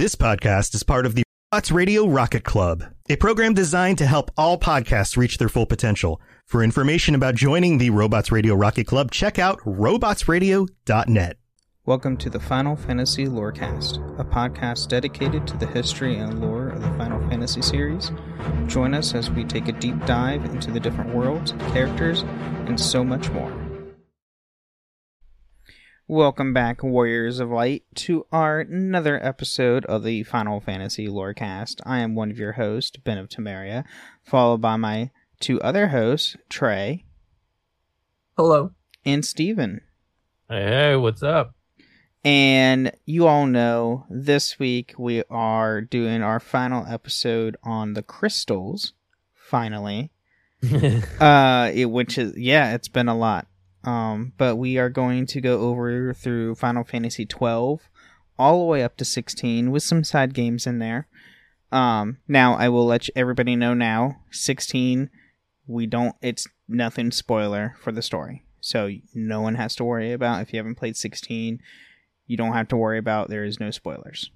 [0.00, 4.30] This podcast is part of the Robots Radio Rocket Club, a program designed to help
[4.34, 6.22] all podcasts reach their full potential.
[6.46, 11.36] For information about joining the Robots Radio Rocket Club, check out robotsradio.net.
[11.84, 16.80] Welcome to the Final Fantasy Lorecast, a podcast dedicated to the history and lore of
[16.80, 18.10] the Final Fantasy series.
[18.68, 22.22] Join us as we take a deep dive into the different worlds, characters,
[22.66, 23.69] and so much more.
[26.10, 31.80] Welcome back, Warriors of Light, to our another episode of the Final Fantasy Lorecast.
[31.86, 33.84] I am one of your hosts, Ben of Temeria,
[34.24, 37.04] followed by my two other hosts, Trey
[38.36, 38.72] Hello.
[39.04, 39.82] and Steven.
[40.48, 41.54] Hey, hey, what's up?
[42.24, 48.94] And you all know this week we are doing our final episode on the crystals.
[49.32, 50.10] Finally,
[51.20, 53.46] uh, it, which is yeah, it's been a lot.
[53.84, 57.88] Um, but we are going to go over through Final Fantasy 12
[58.38, 61.08] all the way up to 16 with some side games in there.
[61.72, 65.10] Um, now I will let everybody know now 16
[65.66, 68.44] we don't it's nothing spoiler for the story.
[68.60, 71.60] So no one has to worry about if you haven't played 16
[72.26, 74.30] you don't have to worry about there is no spoilers.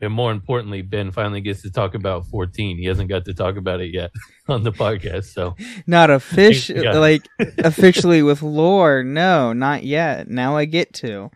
[0.00, 2.78] And more importantly, Ben finally gets to talk about 14.
[2.78, 4.10] He hasn't got to talk about it yet
[4.48, 5.26] on the podcast.
[5.26, 7.26] So Not official like
[7.58, 9.02] officially with lore.
[9.02, 10.28] No, not yet.
[10.28, 11.30] Now I get to.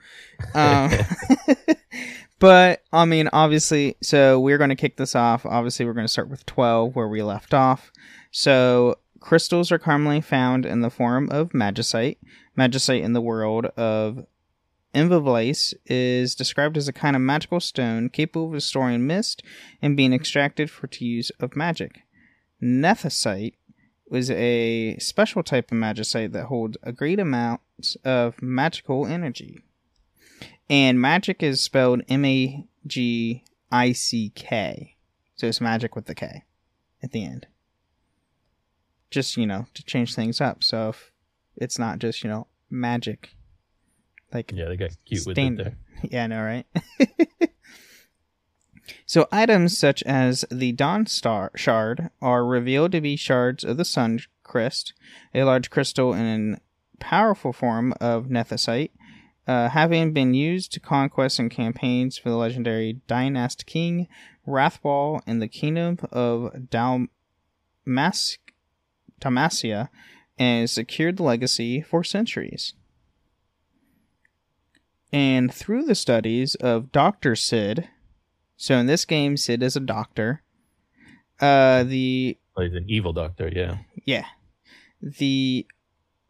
[0.54, 0.92] Um,
[2.38, 5.44] but I mean, obviously, so we're going to kick this off.
[5.44, 7.90] Obviously, we're going to start with 12 where we left off.
[8.30, 12.18] So crystals are commonly found in the form of magicite.
[12.56, 14.26] Magicite in the world of
[14.94, 19.42] Ivalice is described as a kind of magical stone capable of storing mist
[19.80, 22.02] and being extracted for to use of magic.
[22.62, 23.54] Nethicite
[24.08, 27.62] was a special type of magicite that holds a great amount
[28.04, 29.60] of magical energy.
[30.68, 34.96] And magic is spelled M A G I C K.
[35.36, 36.44] So it's magic with the K
[37.02, 37.46] at the end.
[39.10, 40.62] Just, you know, to change things up.
[40.62, 41.10] So if
[41.56, 43.30] it's not just, you know, magic.
[44.32, 45.76] Like yeah, they got cute with it there.
[46.02, 46.66] yeah, I know, right?
[49.06, 53.84] so items such as the Dawn Star Shard are revealed to be shards of the
[53.84, 54.94] Sun Crest,
[55.34, 56.60] a large crystal in a
[56.98, 58.90] powerful form of Nethicite,
[59.46, 64.08] uh, having been used to conquest and campaigns for the legendary Dynast King
[64.46, 68.38] Raithwall in the kingdom of Dalmas-
[69.20, 69.88] Damacia,
[70.38, 72.74] and secured the legacy for centuries.
[75.12, 77.36] And through the studies of Dr.
[77.36, 77.88] Cid,
[78.56, 80.42] so in this game, Cid is a doctor.
[81.40, 83.50] Uh, the Oh, he's an evil doctor.
[83.54, 83.78] Yeah.
[84.04, 84.26] yeah,
[85.00, 85.66] the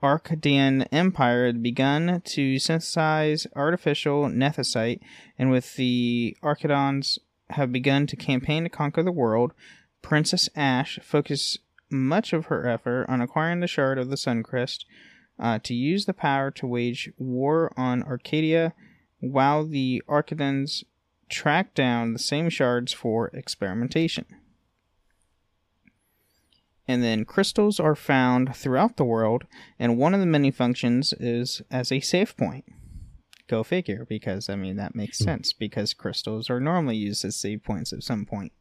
[0.03, 5.01] Archadian Empire had begun to synthesize artificial nethicite,
[5.39, 7.19] and with the Arcadons
[7.51, 9.53] have begun to campaign to conquer the world,
[10.01, 11.59] Princess Ashe focused
[11.91, 14.87] much of her effort on acquiring the shard of the Sun-Cryst
[15.43, 18.73] uh, to use the power to wage war on Archadia,
[19.19, 20.85] while the Arcadons
[21.29, 24.25] track down the same shards for experimentation.
[26.87, 29.45] And then crystals are found throughout the world,
[29.79, 32.65] and one of the many functions is as a save point.
[33.49, 35.25] Go figure, because I mean that makes Hmm.
[35.25, 38.53] sense because crystals are normally used as save points at some point.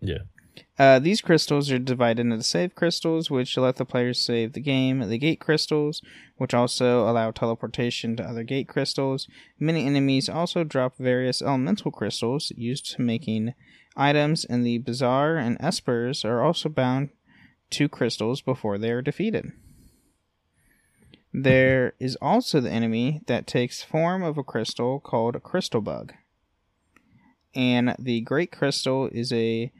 [0.00, 0.24] Yeah.
[0.78, 5.00] Uh, these crystals are divided into save crystals, which let the players save the game,
[5.00, 6.02] the gate crystals,
[6.36, 9.26] which also allow teleportation to other gate crystals.
[9.58, 13.54] Many enemies also drop various elemental crystals used to making
[13.96, 17.08] items, and the Bazaar and Espers are also bound
[17.70, 19.52] to crystals before they are defeated.
[21.32, 26.14] There is also the enemy that takes form of a crystal called a crystal bug.
[27.54, 29.72] And the great crystal is a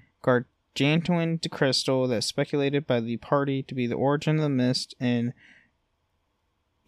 [0.77, 5.33] gargantuan crystal that's speculated by the party to be the origin of the mist in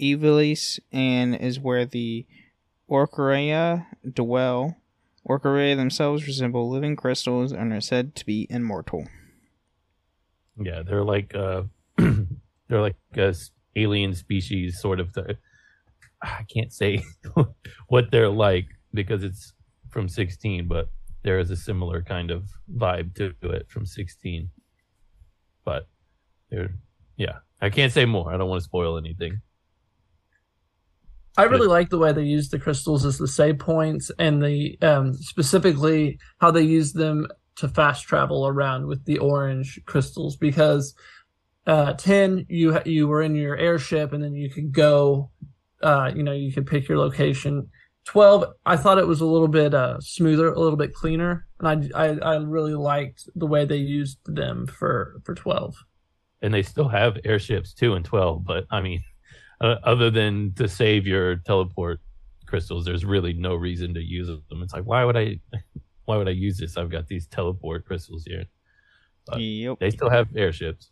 [0.00, 2.26] Ivalice and is where the
[2.90, 4.76] Occuria dwell.
[5.28, 9.06] Occuria themselves resemble living crystals and are said to be immortal.
[10.56, 10.82] Yeah.
[10.82, 11.62] They're like, uh,
[11.96, 13.34] they're like a
[13.74, 15.12] alien species sort of.
[15.14, 15.38] Th-
[16.22, 17.04] I can't say
[17.88, 19.52] what they're like because it's
[19.90, 20.88] from 16, but
[21.22, 24.50] there is a similar kind of vibe to it from 16.
[25.64, 25.88] But
[26.50, 26.70] they're,
[27.16, 28.32] yeah, I can't say more.
[28.32, 29.40] I don't want to spoil anything.
[31.36, 34.76] I really like the way they use the crystals as the save points and the
[34.82, 40.94] um, specifically how they use them to fast travel around with the orange crystals because
[41.68, 45.30] uh, 10 you ha- you were in your airship and then you could go
[45.82, 47.68] uh, you know you could pick your location
[48.08, 51.92] 12 i thought it was a little bit uh, smoother a little bit cleaner and
[51.94, 55.76] I, I i really liked the way they used them for for 12
[56.40, 59.02] and they still have airships too in 12 but i mean
[59.60, 62.00] uh, other than to save your teleport
[62.46, 64.62] crystals there's really no reason to use them.
[64.62, 65.38] It's like why would i
[66.06, 66.78] why would i use this?
[66.78, 68.44] I've got these teleport crystals here.
[69.26, 69.80] But Yep.
[69.80, 70.90] they still have airships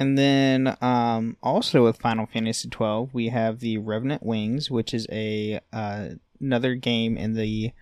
[0.00, 5.06] And then um, also with Final Fantasy twelve, we have the Revenant Wings, which is
[5.12, 6.08] a uh,
[6.40, 7.72] another game in the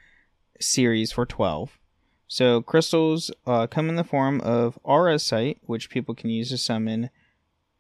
[0.59, 1.79] series for twelve.
[2.27, 7.11] So crystals uh, come in the form of auracite, which people can use to summon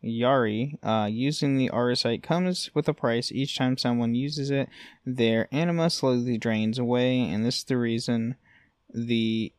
[0.04, 0.78] Yarhi.
[0.84, 3.32] Uh, using the auracite comes with a price.
[3.32, 4.68] Each time someone uses it,
[5.04, 8.36] their anima slowly drains away, and this is the reason
[8.94, 9.52] the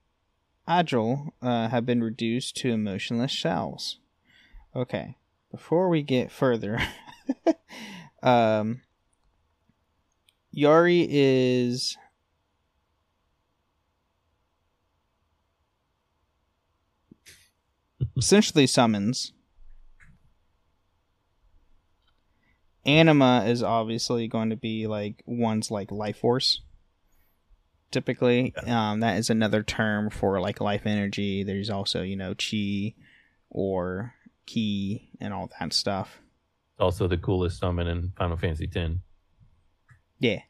[0.69, 3.99] Aegyl uh, have been reduced to emotionless shells.
[4.75, 5.15] Okay,
[5.51, 6.79] before we get further,
[8.23, 8.81] um,
[10.55, 11.97] Yarhi is
[18.17, 19.33] essentially summons.
[22.85, 26.61] Anima is obviously going to be like one's like life force.
[27.91, 31.43] Typically, um, that is another term for like life energy.
[31.43, 32.93] There's also you know chi,
[33.49, 34.13] or
[34.49, 36.19] key and all that stuff.
[36.79, 39.01] also the coolest summon in final fantasy 10
[40.19, 40.41] Yeah.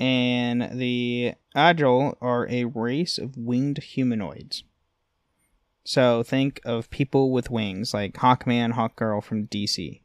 [0.00, 4.62] And the Aegyl are a race of winged humanoids.
[5.84, 10.02] So think of people with wings, like Hawkman, Hawkgirl from DC.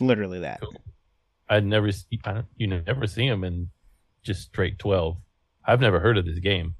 [0.00, 0.60] Literally that.
[0.60, 0.74] Cool.
[1.48, 3.70] i'd never see I don't, you never see them in
[4.22, 5.16] just straight 12
[5.64, 6.74] i've never heard of this game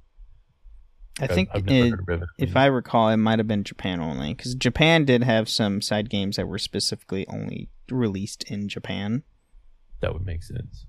[1.21, 4.35] I think it- heard of Revenant if I recall, it might have been Japan only,
[4.35, 9.23] because Japan did have some side games that were specifically only released in Japan.
[10.01, 10.87] that would make sense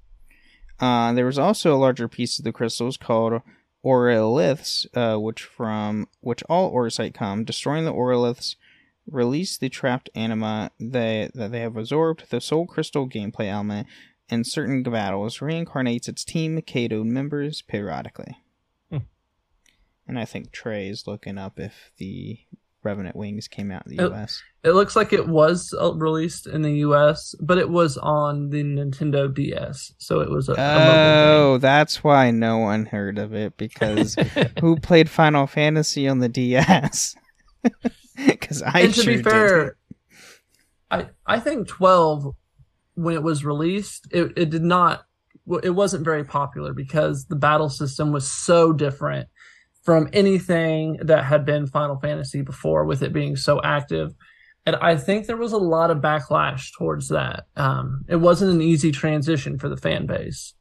[0.79, 3.41] Uh, there was also a larger piece of the crystals called
[3.83, 7.43] Auroliths, uh, which from which all auracite come.
[7.43, 8.55] Destroying the Auroliths
[9.07, 12.29] release the trapped anima they, that they have absorbed.
[12.29, 13.87] The soul crystal gameplay element
[14.29, 18.37] in certain battles reincarnates its team Kato members periodically.
[20.09, 22.39] And I think Trey is looking up if the
[22.81, 24.41] Revenant Wings came out in the Oh, US.
[24.63, 28.63] it looks like it was uh, released in the us but it was on the
[28.63, 33.55] nintendo ds so it was a, a Oh, that's why no one heard of it
[33.57, 34.15] because
[34.61, 37.15] who played Final Fantasy on the DS?
[38.15, 39.77] Because I and to sure be fair,
[40.89, 42.33] I I think twelve
[42.95, 45.03] when it was released, it, it did not
[45.63, 49.27] it wasn't very popular because the battle system was so different
[49.89, 54.13] from anything that had been Final Fantasy before, with it being so active.
[54.63, 57.45] And I think there was a lot of backlash towards that.
[57.55, 60.53] Um, it wasn't an easy transition for the fan base.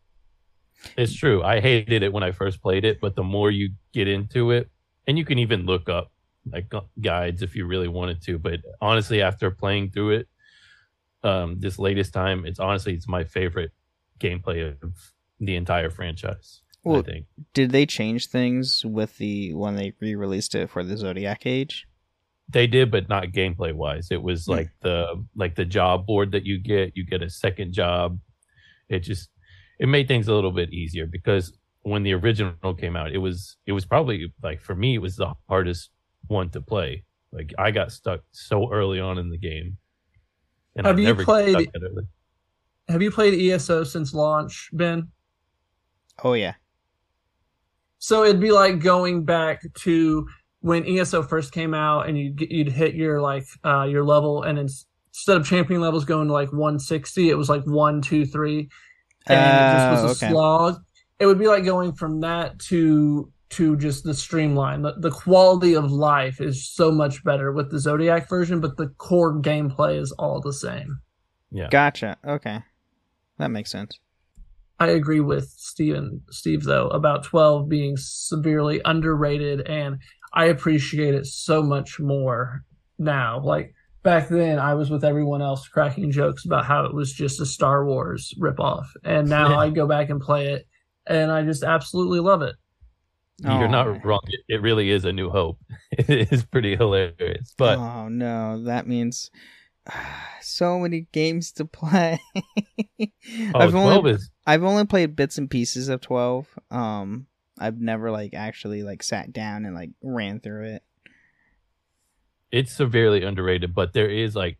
[0.96, 1.42] It's true.
[1.42, 4.70] I hated it when I first played it, but the more you get into it,
[5.06, 6.10] and you can even look up
[6.50, 8.38] like guides if you really wanted to.
[8.38, 10.28] But honestly, after playing through it,
[11.22, 13.72] um, this latest time, it's honestly it's my favorite
[14.18, 16.62] gameplay of the entire franchise.
[16.86, 21.44] I think did they change things with the when they re-released it for the Zodiac
[21.46, 21.86] Age?
[22.50, 24.10] they did, but not gameplay wise.
[24.10, 24.52] It was Hmm.
[24.52, 26.96] like the like the job board that you get.
[26.96, 28.18] You get a second job.
[28.88, 29.28] It just
[29.78, 31.52] it made things a little bit easier because
[31.82, 35.16] when the original came out, it was it was probably like for me it was
[35.16, 35.90] the hardest
[36.28, 37.04] one to play.
[37.32, 39.76] Like I got stuck so early on in the game.
[40.74, 42.04] And Have I you never played- stuck that early.
[42.88, 45.08] Have you played ESO since launch, Ben?
[46.24, 46.54] Oh yeah,
[47.98, 50.26] So it'd be like going back to
[50.60, 54.58] when ESO first came out, and you'd you'd hit your like uh, your level, and
[54.58, 58.68] ins- instead of champion levels going to like 160, it was like one, two, three,
[59.26, 60.32] and it just was a Oh, okay.
[60.32, 60.76] slog.
[61.18, 64.82] It would be like going from that to to just the streamline.
[64.82, 68.88] The, the quality of life is so much better with the Zodiac version, but the
[68.98, 70.98] core gameplay is all the same.
[71.50, 71.68] Yeah.
[71.70, 72.16] gotcha.
[72.26, 72.60] Okay,
[73.38, 73.98] that makes sense.
[74.80, 79.98] I agree with Steven Steve though about 12 being severely underrated and
[80.32, 82.62] I appreciate it so much more
[82.98, 83.40] now.
[83.40, 87.40] Like back then I was with everyone else cracking jokes about how it was just
[87.40, 88.86] a Star Wars ripoff.
[89.04, 89.58] And now Yeah.
[89.58, 90.66] I go back and play it
[91.06, 92.54] and I just absolutely love it.
[93.40, 94.20] You're Oh, not wrong.
[94.26, 95.58] It, it really is a new hope.
[95.92, 97.52] It is pretty hilarious.
[97.58, 99.30] But oh no, that means
[100.40, 102.20] so many games to play.
[103.00, 103.06] oh,
[103.54, 106.46] I've 12 only is I've only played bits and pieces of twelve.
[106.70, 107.26] Um,
[107.58, 110.82] I've never like actually like sat down and like ran through it.
[112.50, 114.58] it's severely underrated, but there is like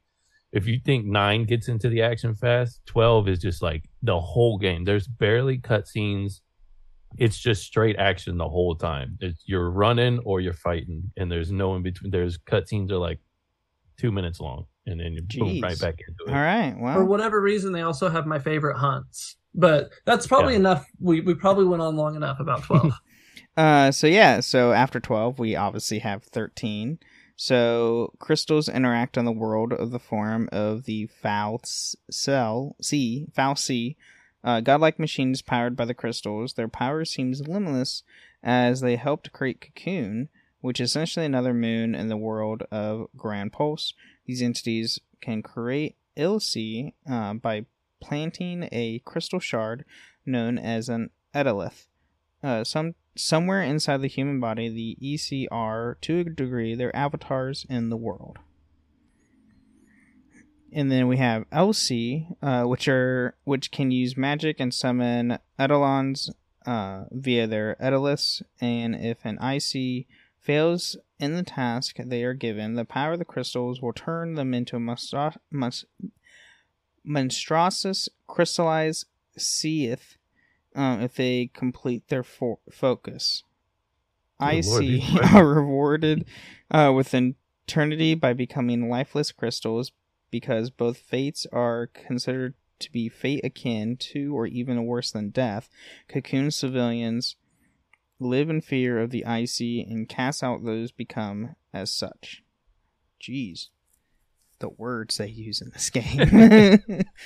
[0.53, 4.59] if you think nine gets into the action fast, twelve is just like the whole
[4.59, 4.85] game.
[4.85, 6.41] There's barely cutscenes.
[7.17, 9.17] It's just straight action the whole time.
[9.21, 12.11] It's, you're running or you're fighting, and there's no in between.
[12.11, 13.21] There's cutscenes are like
[13.99, 15.63] two minutes long, and then you boom Jeez.
[15.63, 16.35] right back into it.
[16.35, 16.75] All right.
[16.95, 19.37] For whatever reason, they also have my favorite hunts.
[19.55, 20.61] But that's probably Yeah.
[20.61, 20.87] enough.
[21.01, 22.93] We we probably went on long enough about twelve.
[23.57, 26.99] uh, so yeah, so after 12, we obviously have 13.
[27.35, 33.27] So crystals interact on the world of the form of the foul s- cell, C,
[33.37, 33.97] fal'Cie,
[34.45, 36.55] uh, godlike machines powered by the crystals.
[36.55, 38.03] Their power seems limitless
[38.43, 40.29] as they help to create Cocoon,
[40.61, 43.95] which is essentially another moon in the world of Gran Pulse.
[44.27, 47.67] These entities can create l'Cie uh, by
[48.01, 49.85] planting a crystal shard
[50.27, 51.87] known as an Eidolith.
[52.43, 57.67] Uh, some somewhere inside the human body, the l'Cie are to a degree their avatars
[57.69, 58.39] in the world.
[60.73, 66.31] And then we have l'Cie, uh, which are which can use magic and summon Eidolons
[66.67, 70.07] uh, via their Eidoliths, and if an l'Cie
[70.49, 74.55] fails in the task they are given, the power of the crystals will turn them
[74.55, 75.73] into a monstro- mon-
[77.05, 79.05] monstrous crystallized
[79.37, 80.17] Cie'th
[80.75, 83.43] um, if they complete their fo- focus.
[84.41, 86.25] Lord, l'Cie are rewarded
[86.71, 89.93] uh, with eternity by becoming lifeless crystals
[90.31, 95.69] because both fates are considered to be fate akin to or even worse than death.
[96.09, 97.37] Cocoon civilians
[98.21, 102.43] live in fear of the l'Cie and cast out those become as such.
[103.23, 103.69] Jeez.
[104.61, 107.05] The words they use in this game.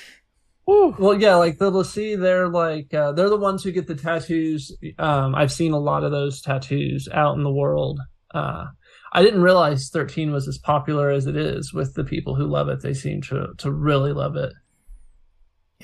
[0.65, 4.71] Well, yeah, like the l'Cie, they're like uh, they're the ones who get the tattoos.
[4.97, 7.99] Um, I've seen a lot of those tattoos out in the world.
[8.33, 8.67] Uh,
[9.11, 12.69] I didn't realize 13 was as popular as it is with the people who love
[12.69, 12.81] it.
[12.81, 14.53] They seem to to really love it.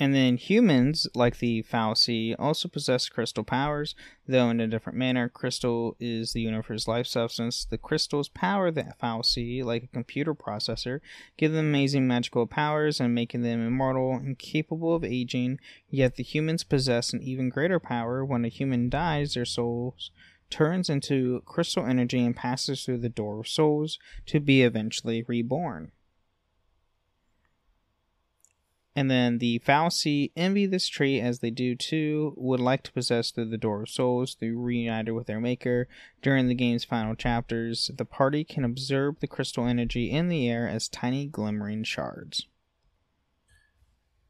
[0.00, 3.94] And then humans, like the fal'Cie, also possess crystal powers,
[4.26, 5.28] though in a different manner.
[5.28, 7.66] Crystal is the universe's life substance.
[7.66, 11.00] The crystals power the fal'Cie like a computer processor,
[11.36, 15.60] give them amazing magical powers and making them immortal and capable of aging.
[15.90, 18.24] Yet the humans possess an even greater power.
[18.24, 20.12] When a human dies, their souls
[20.48, 25.92] turns into crystal energy and passes through the door of souls to be eventually reborn.
[28.96, 33.30] And then the fal'Cie envy this trait as they do too, would like to possess
[33.30, 35.88] through the Door of Souls, through reunited with their maker.
[36.22, 40.68] During the game's final chapters, the party can observe the crystal energy in the air
[40.68, 42.48] as tiny glimmering shards.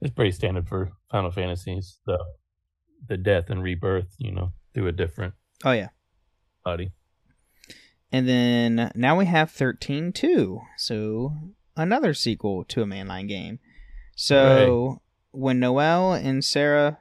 [0.03, 1.99] It's pretty standard for Final Fantasies.
[2.07, 2.19] The
[3.07, 5.89] the death and rebirth, you know, through a different Oh yeah.
[6.65, 6.93] body.
[8.13, 10.61] And then now we have 13 2.
[10.77, 11.33] So
[11.77, 13.59] another sequel to a mainline game.
[14.23, 15.01] So
[15.31, 16.99] when Noel and Serah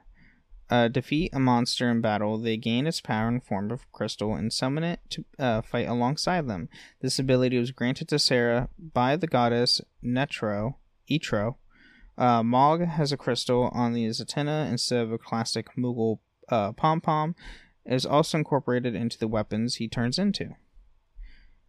[0.70, 4.50] uh, defeat a monster in battle, they gain its power in form of crystal and
[4.50, 6.70] summon it to uh, fight alongside them.
[7.02, 10.76] This ability was granted to Serah by the goddess Netro,
[11.10, 11.56] Etro.
[12.16, 17.02] Uh, Mog has a crystal on the antenna instead of a classic Moogle uh, pom
[17.02, 17.34] pom.
[17.84, 20.56] It is also incorporated into the weapons he turns into.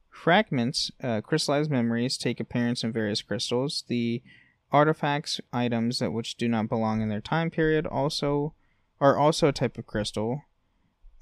[0.10, 3.84] Fragments, uh, crystallized memories, take appearance in various crystals.
[3.89, 4.24] The
[4.72, 8.54] artifacts, items that which do not belong in their time period, also
[9.00, 10.44] are also a type of crystal.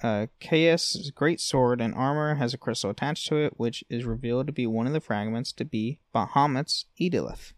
[0.01, 4.47] Uh, Caius' great sword and armor has a crystal attached to it, which is revealed
[4.47, 7.53] to be one of the fragments to be Bahamut's Eidolith.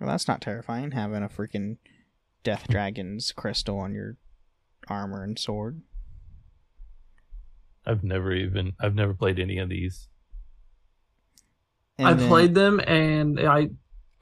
[0.00, 1.76] Well, that's not terrifying, having a freaking
[2.44, 4.16] Death Dragon's crystal on your
[4.88, 5.82] armor and sword.
[7.84, 10.08] I've never even I've never played any of these.
[11.96, 13.70] And I then- played them and I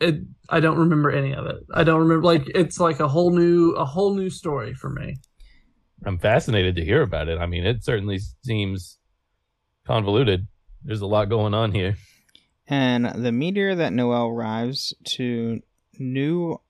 [0.00, 0.16] it
[0.48, 1.56] I don't remember any of it.
[1.72, 5.16] I don't remember like it's like a whole new a whole new story for me.
[6.04, 7.38] I'm fascinated to hear about it.
[7.38, 8.98] I mean, it certainly seems
[9.86, 10.46] convoluted.
[10.84, 11.96] There's a lot going on here.
[12.68, 15.60] And the meteor that Noel arrives to
[15.98, 16.60] New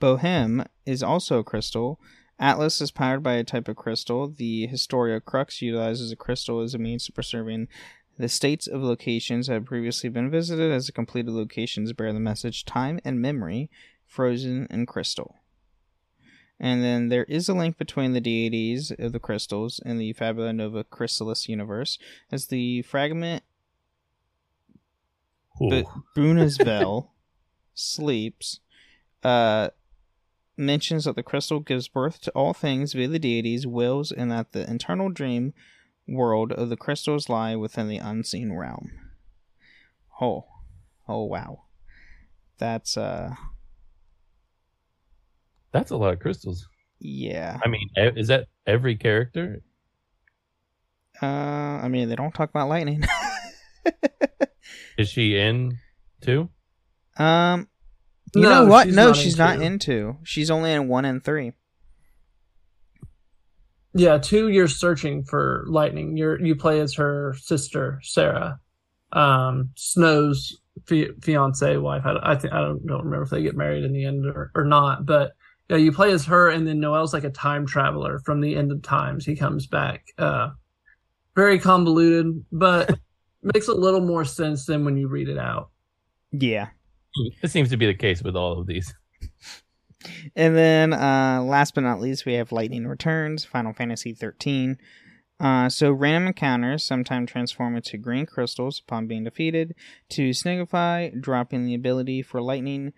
[0.00, 2.00] Bodhum is also a crystal.
[2.40, 4.28] Atlas is powered by a type of crystal.
[4.28, 7.68] The Historia Crux utilizes a crystal as a means of preserving
[8.18, 12.20] the states of locations that have previously been visited, as the completed locations bear the
[12.20, 13.70] message time and memory,
[14.04, 15.36] frozen in crystal.
[16.60, 20.52] And then there is a link between the deities of the crystals in the Fabula
[20.52, 21.98] Nova Crystallis universe,
[22.32, 23.44] as the fragment
[25.60, 25.86] but
[27.74, 28.60] sleeps,
[29.22, 29.68] uh,
[30.56, 34.52] mentions that the crystal gives birth to all things via the deities' wills, and that
[34.52, 35.54] the internal dream
[36.08, 38.90] world of the crystals lie within the unseen realm.
[40.20, 40.46] Oh,
[41.06, 41.64] oh wow!
[42.58, 43.34] That's uh
[45.72, 46.66] That's a lot of crystals.
[46.98, 47.58] yeah.
[47.64, 49.62] I mean, e- is that every character?
[51.20, 53.02] Uh I mean they don't talk about lightning.
[54.98, 55.78] Is she in
[56.20, 56.48] two?
[57.16, 57.68] um
[58.34, 58.86] you No, know what?
[58.86, 59.62] she's no, not she's in not two.
[59.62, 60.16] in two.
[60.24, 61.52] She's only in one and three.
[63.98, 64.48] Yeah, two.
[64.48, 66.16] You're searching for lightning.
[66.16, 68.58] You're you play as her sister Serah,
[69.12, 72.02] um, Snow's fi- fiance wife.
[72.04, 74.52] I, I think I don't don't remember if they get married in the end or,
[74.54, 75.32] or not, but
[75.68, 78.70] yeah, you play as her, and then Noel's like a time traveler from the end
[78.70, 79.26] of times.
[79.26, 80.06] He comes back.
[80.16, 80.50] Uh,
[81.34, 82.98] very convoluted, but
[83.42, 85.70] makes a little more sense than when you read it out.
[86.32, 86.68] Yeah.
[87.42, 88.94] It seems to be the case with all of these.
[90.36, 94.78] And then uh last but not least we have Lightning Returns, Final Fantasy 13.
[95.40, 99.74] Uh, so random encounters sometimes transform into green crystals upon being defeated.
[100.10, 102.92] To signify dropping the ability for lightning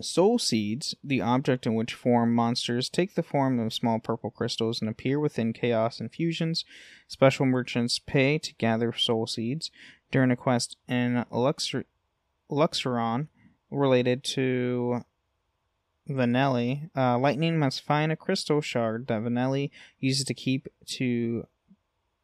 [0.00, 4.80] soul seeds, the object in which form monsters take the form of small purple crystals
[4.80, 6.64] and appear within chaos infusions.
[7.08, 9.70] Special merchants pay to gather soul seeds
[10.10, 11.86] during a quest in Luxor-
[13.70, 15.00] related to
[16.08, 16.90] Vanille.
[16.96, 21.46] Uh, Lightning must find a crystal shard that Vanille uses to keep to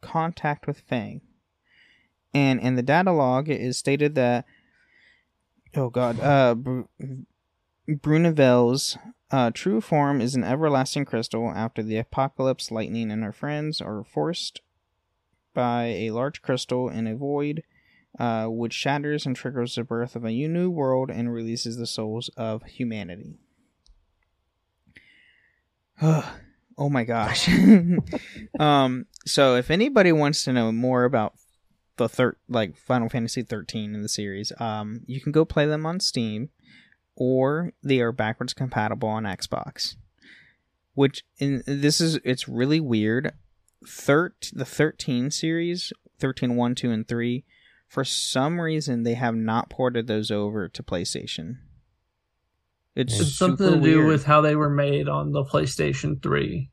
[0.00, 1.20] contact with Fang.
[2.32, 4.44] And in the data log, it is stated that
[5.74, 6.82] oh god, uh, Br-
[9.30, 11.50] uh, true form is an everlasting crystal.
[11.50, 14.60] After the apocalypse, Lightning and her friends are forced
[15.54, 17.62] by a large crystal in a void,
[18.18, 22.28] uh, which shatters and triggers the birth of a new world and releases the souls
[22.36, 23.38] of humanity.
[26.78, 27.48] oh my gosh.
[28.58, 31.34] um so if anybody wants to know more about
[31.96, 35.84] the third like Final Fantasy 13 in the series, um you can go play them
[35.84, 36.50] on Steam
[37.16, 39.96] or they are backwards compatible on Xbox.
[40.94, 43.32] Which in this is it's really weird.
[43.86, 47.44] Thirt the 13 series, 13 1, 2 and 3,
[47.88, 51.58] for some reason they have not ported those over to PlayStation.
[52.96, 54.08] It's It's something to do weird.
[54.08, 56.70] with how they were made on the PlayStation Three.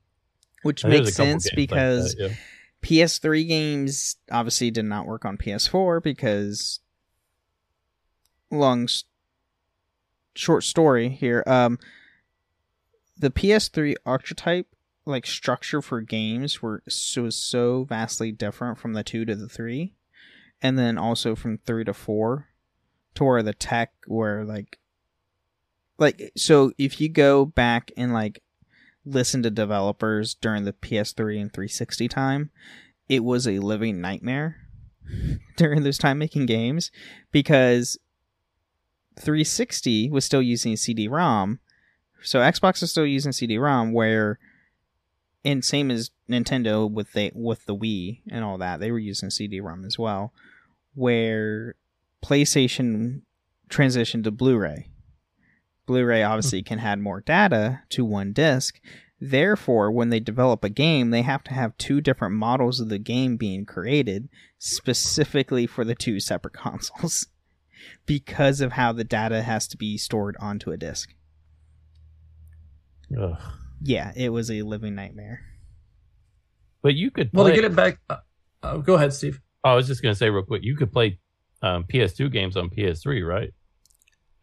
[0.64, 2.36] which There's makes sense games like because that, yeah.
[2.82, 6.80] PS3 games obviously did not work on PS4 because
[8.52, 9.04] long s-
[10.36, 11.78] short story here um
[13.18, 14.68] the PS3 archetype
[15.06, 19.94] like structure for games were so so vastly different from the 2 to the 3
[20.62, 22.48] and then also from 3 to 4
[23.16, 24.78] to where the tech were like
[25.98, 28.44] like so if you go back and like
[29.06, 32.50] listen to developers during the PS3 and 360 time,
[33.08, 34.58] it was a living nightmare
[35.58, 36.92] during those time making games
[37.32, 37.98] because
[39.20, 41.60] 360 was still using CD-ROM.
[42.22, 44.40] So Xbox is still using CD-ROM where
[45.46, 49.30] and same as Nintendo with the with the Wii and all that, they were using
[49.30, 50.34] CD-ROM as well
[50.98, 51.76] where
[52.24, 53.22] PlayStation
[53.70, 54.90] transitioned to Blu-ray.
[55.88, 58.80] Blu-ray obviously can add more data to one disc.
[59.19, 63.00] Therefore, when they develop a game, they have to have two different models of the
[63.00, 67.28] game being created specifically for the two separate consoles
[68.06, 71.15] because of how the data has to be stored onto a disc.
[73.19, 73.39] Ugh.
[73.82, 75.41] Yeah, it was a living nightmare.
[76.82, 78.17] But you could Well, to get it back, uh,
[78.62, 79.41] uh, go ahead, Steve.
[79.63, 80.63] Oh, I was just gonna say real quick.
[80.63, 81.19] You could play
[81.62, 83.54] um, PS2 games on PS3, right?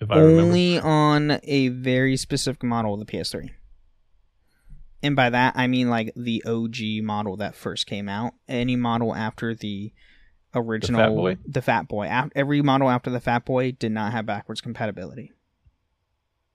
[0.05, 0.43] If I remember.
[0.43, 3.51] Only on a very specific model of the PS3.
[5.03, 8.33] And by that, I mean like the OG model that first came out.
[8.49, 9.93] Any model after the
[10.55, 11.37] original, Boy?
[11.47, 12.11] the Fat Boy.
[12.35, 15.33] Every model after the Fat Boy did not have backwards compatibility.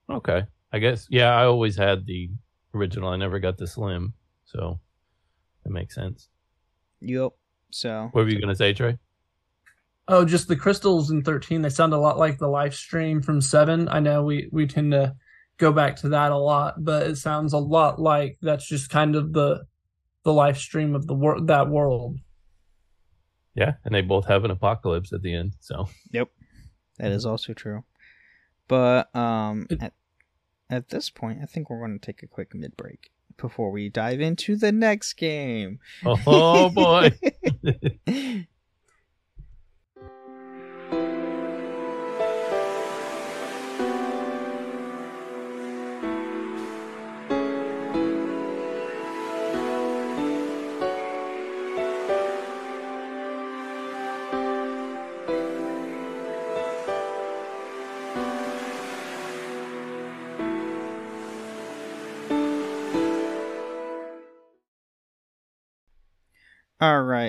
[0.08, 1.06] Okay, I guess.
[1.10, 2.30] Yeah, I always had the
[2.74, 3.10] original.
[3.10, 4.80] I never got the Slim, so
[5.64, 6.28] that makes sense.
[7.00, 7.32] Yep.
[7.70, 8.98] So What were you gonna say, Trey?
[10.12, 13.40] Oh, just the crystals in 13, they sound a lot like the live stream from
[13.40, 13.88] 7.
[13.88, 15.14] I know we, we tend to
[15.56, 19.14] go back to that a lot, but it sounds a lot like that's just kind
[19.16, 19.64] of the
[20.24, 22.18] the live stream of the wor- that world.
[23.54, 25.54] Yeah, and they both have an apocalypse at the end.
[25.60, 26.28] So Yep.
[26.98, 27.84] that is also true.
[28.68, 29.92] But um It- at,
[30.68, 33.88] at this point, I think we're going to take a quick mid break before we
[33.88, 35.78] dive into the next game.
[36.04, 37.12] oh boy.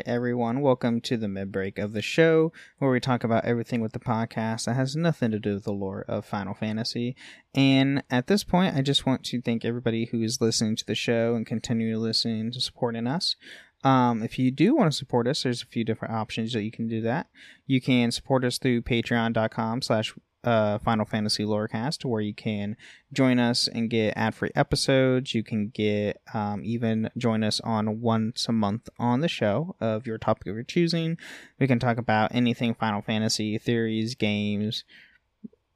[0.01, 0.61] right, everyone.
[0.61, 4.65] Welcome to the midbreak of the show where we talk about everything with the podcast
[4.65, 7.15] that has nothing to do with the lore of Final Fantasy.
[7.53, 10.95] And at this point, I just want to thank everybody who is listening to the
[10.95, 13.35] show and continue listening to supporting us.
[13.83, 16.71] Um, if you do want to support us, there's a few different options that you
[16.71, 17.27] can do that.
[17.67, 22.75] You can support us through patreon.com slash uh, Final Fantasy Lorecast, where you can
[23.13, 25.33] join us and get ad free episodes.
[25.33, 30.07] You can get um, even join us on once a month on the show of
[30.07, 31.17] your topic of your choosing.
[31.59, 34.83] We can talk about anything Final Fantasy, theories, games,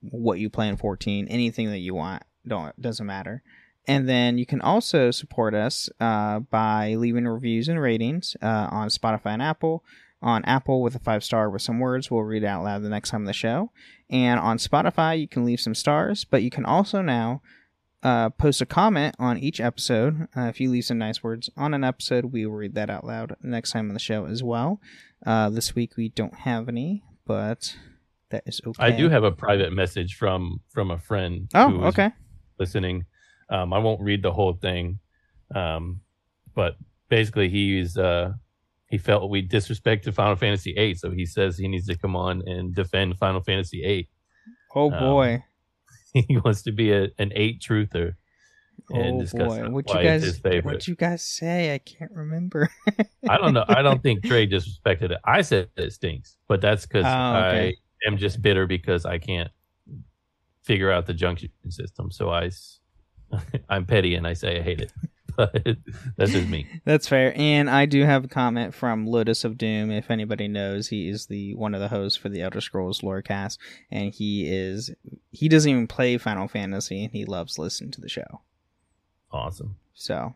[0.02, 2.24] what you play in 14, anything that you want.
[2.48, 3.42] Don't doesn't matter.
[3.88, 8.90] And then you can also support us uh, by leaving reviews and ratings uh, on
[8.90, 9.84] Spotify and Apple
[10.26, 13.12] on Apple with a five star with some words we'll read out loud the next
[13.12, 13.72] time on the show.
[14.10, 17.42] And on Spotify, you can leave some stars, but you can also now
[18.02, 20.28] uh, post a comment on each episode.
[20.36, 23.06] Uh, if you leave some nice words on an episode, we will read that out
[23.06, 24.82] loud next time on the show as well.
[25.26, 27.76] Uh, this week we don't have any, but
[28.32, 28.84] that is okay.
[28.84, 31.50] I do have a private message from from a friend.
[31.54, 32.10] Oh, who okay.
[32.60, 33.06] Listening.
[33.50, 34.98] Um, I won't read the whole thing,
[35.54, 36.02] um,
[36.56, 36.78] but
[37.10, 38.34] basically he's uh,
[38.96, 42.42] he felt we disrespected Final Fantasy VIII, so he says he needs to come on
[42.48, 44.10] and defend Final Fantasy VIII.
[44.74, 45.44] Oh Um, boy.
[46.14, 48.14] he wants to be a, an eight truther
[48.92, 49.70] and oh boy.
[49.70, 51.74] What you guys what you guys say?
[51.74, 52.70] I can't remember.
[53.30, 53.66] I don't know.
[53.68, 55.18] I don't think Trey disrespected it.
[55.26, 57.76] I said it stinks, but that's because Oh, okay.
[58.06, 59.52] I am just bitter because I can't
[60.64, 62.12] figure out the junction system.
[62.12, 62.50] So I,
[63.68, 64.94] I'm petty and I say I hate it.
[65.38, 65.78] But
[66.18, 66.68] that's just me.
[66.86, 67.34] That's fair.
[67.36, 69.92] And I do have a comment from Lotus of Doom.
[69.92, 73.58] If anybody knows, he is the one of the hosts for the Elder Scrolls Lorecast,
[73.92, 74.92] and he is
[75.32, 78.42] he doesn't even play Final Fantasy, and he loves listening to the show.
[79.32, 79.76] Awesome.
[79.94, 80.36] So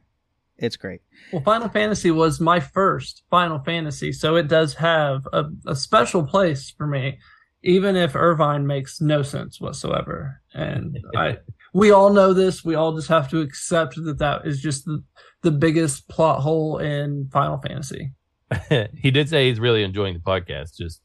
[0.57, 1.01] it's great.
[1.31, 6.25] Well, Final Fantasy was my first Final Fantasy, so it does have a, a special
[6.25, 7.19] place for me,
[7.63, 10.41] even if Irvine makes no sense whatsoever.
[10.53, 11.37] And I,
[11.73, 12.63] we all know this.
[12.63, 15.03] We all just have to accept that that is just the,
[15.41, 18.11] the biggest plot hole in Final Fantasy.
[18.97, 20.75] he did say he's really enjoying the podcast.
[20.77, 21.01] Just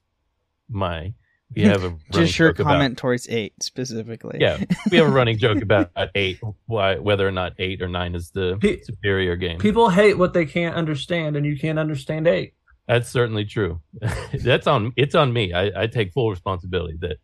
[0.71, 1.13] my,
[1.55, 4.39] we have a Just your joke about- comment towards eight specifically.
[4.41, 8.15] yeah, we have a running joke about eight, why whether or not eight or nine
[8.15, 9.59] is the Pe- superior game.
[9.59, 12.55] People hate what they can't understand, and you can't understand eight.
[12.89, 13.81] That's certainly true.
[14.33, 14.93] That's on.
[14.97, 15.53] It's on me.
[15.55, 17.17] I, I take full responsibility that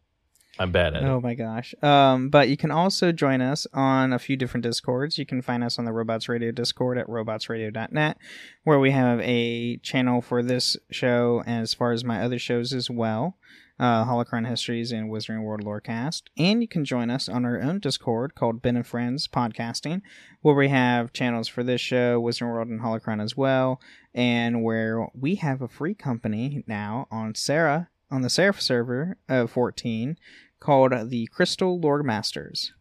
[0.59, 1.07] I'm bad at it.
[1.07, 1.75] Oh my gosh.
[1.83, 5.17] Um, but you can also join us on a few different discords.
[5.17, 8.19] You can find us on the Robots Radio Discord at robotsradio.net,
[8.65, 12.91] where we have a channel for this show as far as my other shows as
[12.91, 13.37] well.
[13.79, 16.25] Uh, Holocron Histories and Wizarding World Lorecast.
[16.37, 20.03] And you can join us on our own Discord called Ben and Friends Podcasting,
[20.43, 23.81] where we have channels for this show, Wizarding World and Holocron as well,
[24.13, 29.51] and where we have a free company now on Sarah, on the Seraph server of
[29.51, 30.16] 14,
[30.59, 32.73] called the Crystal Lord Masters.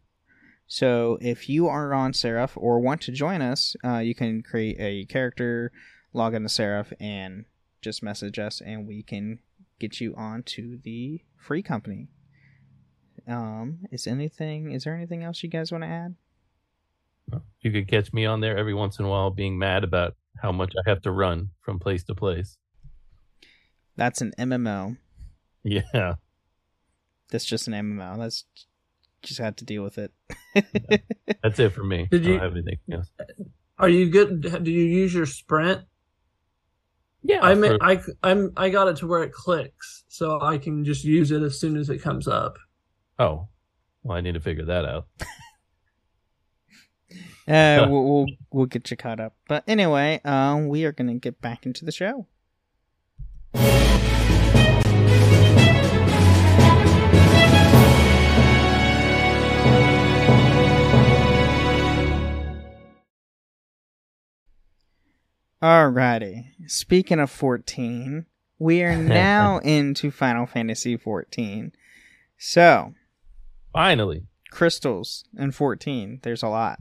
[0.66, 4.76] So if you are on Seraph or want to join us, uh, you can create
[4.78, 5.72] a character,
[6.12, 7.46] log into Seraph, and
[7.82, 9.40] just message us, and we can
[9.80, 12.08] get you on to the free company.
[13.26, 14.72] Um, is anything?
[14.72, 16.14] Is there anything else you guys want to add?
[17.60, 20.52] You could catch me on there every once in a while being mad about how
[20.52, 22.56] much I have to run from place to place.
[23.96, 24.96] That's an MMO.
[25.64, 26.14] Yeah.
[27.30, 28.18] That's just an MMO.
[28.18, 28.44] That's
[29.22, 30.12] just had to deal with it.
[31.42, 32.08] That's it for me.
[32.10, 33.10] Did I don't you- have anything else.
[33.78, 34.42] Are you good?
[34.64, 35.82] Do you use your sprint?
[37.22, 37.40] Yeah.
[37.42, 40.84] I mean, for- I I'm I got it to where it clicks, so I can
[40.84, 42.56] just use it as soon as it comes up.
[43.18, 43.48] oh.
[44.02, 45.06] Well, I need to figure that out.
[47.46, 49.34] Uh, we'll, we'll we'll get you caught up.
[49.46, 52.26] But anyway, um, we are gonna get back into the show.
[65.62, 66.46] Alrighty.
[66.66, 68.26] Speaking of 14,
[68.58, 71.72] we are now into Final Fantasy 14.
[72.38, 72.94] So,
[73.72, 74.26] Finally.
[74.50, 76.20] crystals in 14.
[76.22, 76.80] There's a lot.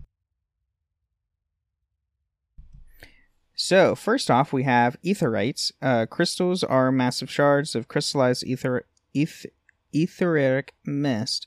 [3.53, 5.73] So, first off, we have aetherytes.
[5.81, 9.45] Uh, crystals are massive shards of crystallized ether, eth,
[9.93, 11.45] etheric mist,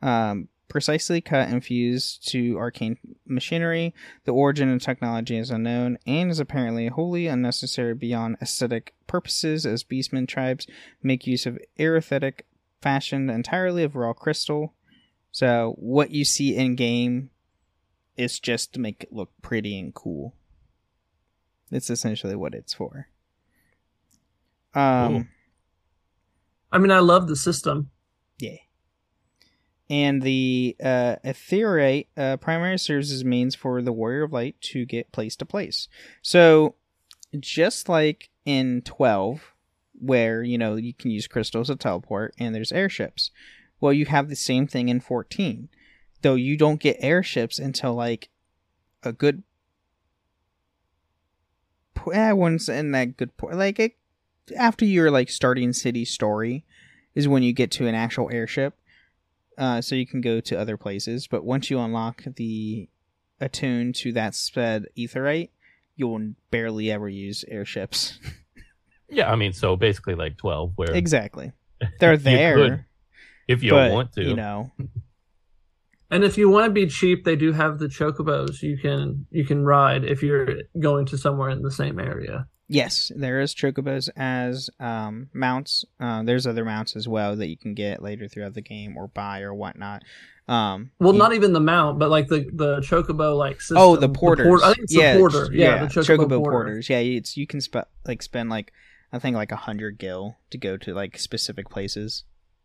[0.00, 3.94] um, precisely cut and fused to arcane machinery.
[4.24, 9.84] The origin and technology is unknown and is apparently wholly unnecessary beyond aesthetic purposes, as
[9.84, 10.66] beastmen tribes
[11.02, 12.42] make use of aerothetic
[12.80, 14.74] fashioned entirely of raw crystal.
[15.30, 17.30] So what you see in game
[18.16, 20.34] is just to make it look pretty and cool.
[21.70, 23.08] That's essentially what it's for.
[24.74, 25.28] Um.
[26.70, 27.90] I mean, I love the system.
[28.38, 28.56] Yeah.
[29.90, 35.12] And the uh, Aetheryte uh, serves as means for the Warrior of Light to get
[35.12, 35.88] place to place.
[36.20, 36.74] So,
[37.40, 39.54] just like in 12,
[40.00, 43.30] where, you know, you can use crystals to teleport and there's airships,
[43.80, 45.68] well, you have the same thing in 14.
[46.22, 48.28] Though you don't get airships until, like,
[49.02, 49.42] a good.
[52.12, 53.56] eh, I wouldn't say in that good point.
[53.56, 53.96] Like, it,
[54.56, 56.64] after your, like, starting city story
[57.14, 58.74] is when you get to an actual airship
[59.58, 61.26] uh, so you can go to other places.
[61.26, 62.88] But once you unlock the
[63.40, 65.50] attune to that sped aetheryte,
[65.96, 68.18] you'll barely ever use airships.
[69.10, 71.52] Yeah, I mean, so basically like twelve, where exactly,
[71.98, 72.84] they're You there, could,
[73.48, 74.22] if you but, want to.
[74.22, 74.70] You know,
[76.10, 79.44] And if you want to be cheap, they do have the chocobos you can you
[79.44, 82.46] can ride if you're going to somewhere in the same area.
[82.68, 85.84] Yes, there is chocobos as um, mounts.
[85.98, 89.08] Uh, there's other mounts as well that you can get later throughout the game or
[89.08, 90.02] buy or whatnot.
[90.46, 93.76] Um, Well, you- not even the mount, but like the the chocobo like system.
[93.78, 94.46] Oh, the porters.
[94.46, 95.48] port- I think it's yeah, the porter.
[95.52, 96.50] Yeah, the chocobo, chocobo porter.
[96.50, 96.88] porters.
[96.88, 98.72] Yeah, it's you can sp- like spend like
[99.12, 102.24] I think like a hundred gil to go to like specific places.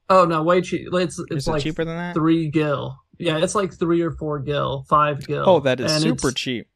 [0.09, 0.87] Oh no, way cheap.
[0.93, 2.13] It's it's Is it like cheaper than that?
[2.13, 2.99] three gil.
[3.19, 5.43] Yeah, it's like three or four gil, five gil.
[5.45, 6.67] Oh, that is And super cheap.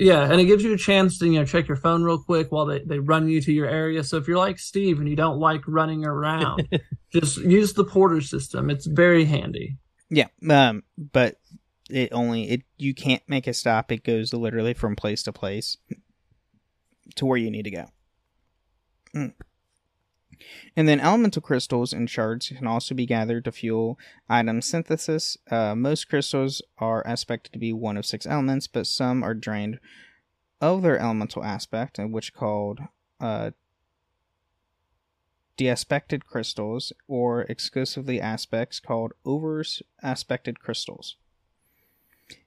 [0.00, 2.50] Yeah, and it gives you a chance to you know check your phone real quick
[2.50, 4.02] while they, they run you to your area.
[4.02, 6.66] So if you're like Steve and you don't like running around,
[7.12, 8.70] just use the porter system.
[8.70, 9.76] It's very handy.
[10.08, 11.36] Yeah, um, but
[11.90, 13.92] it only it you can't make a stop.
[13.92, 15.76] It goes literally from place to place
[17.16, 17.86] to where you need to go.
[19.14, 19.34] Mm.
[20.76, 23.98] And then elemental crystals and shards can also be gathered to fuel
[24.28, 25.36] item synthesis.
[25.50, 29.78] Uh, most crystals are expected to be one of six elements, but some are drained
[30.60, 32.80] of their elemental aspect, which called
[33.20, 33.50] uh,
[35.56, 41.16] deaspected crystals, or exclusively aspects called overs aspected crystals.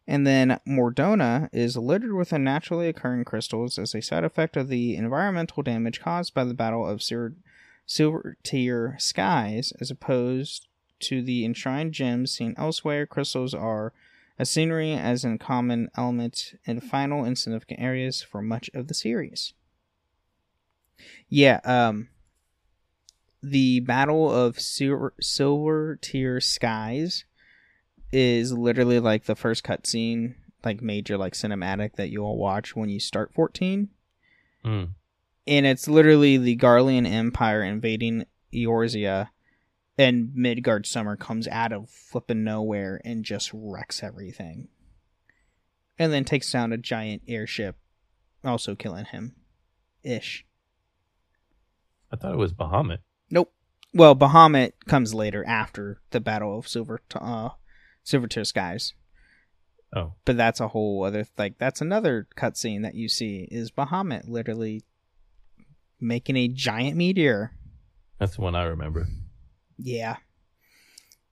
[0.08, 4.67] And then Mor Dhona is littered with unnaturally occurring crystals as a side effect of
[4.67, 7.36] the environmental damage caused by the Battle of Silver,
[7.88, 10.67] Silvertear Skies, as opposed
[11.02, 13.06] to the enshrined gems seen elsewhere.
[13.06, 13.93] Crystals are
[14.39, 18.93] a scenery as in common element in final and significant areas for much of the
[18.93, 19.54] series.
[21.30, 22.10] Yeah, um,
[23.41, 27.26] the Battle of Silver, Silvertear Skies
[28.12, 33.00] is literally like the first cutscene, like major like cinematic that you'll watch when you
[33.00, 33.89] start 14.
[34.63, 34.89] Mm.
[35.45, 39.29] And it's literally the Garlean Empire invading Eorzea,
[39.97, 44.69] and Midgardsormr comes out of flipping nowhere and just wrecks everything.
[45.99, 47.77] And then takes down a giant airship,
[48.43, 49.36] also killing him.
[50.03, 50.45] Ish.
[52.12, 52.99] I thought it was Bahamut.
[53.29, 53.53] Nope.
[53.93, 57.49] Well, Bahamut comes later after the Battle of Silver uh,
[58.06, 58.93] Silvertear Skies.
[59.95, 64.27] Oh, But that's a whole other like that's another cutscene that you see is Bahamut
[64.27, 64.84] literally
[65.99, 67.51] making a giant meteor.
[68.19, 69.08] that's the one I remember.
[69.77, 70.17] Yeah.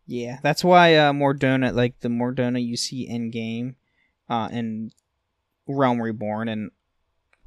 [0.07, 0.39] Yeah.
[0.43, 3.75] That's why uh Mor Dhona like the Mor Dhona you see in game
[4.29, 4.91] uh in
[5.67, 6.71] Realm Reborn and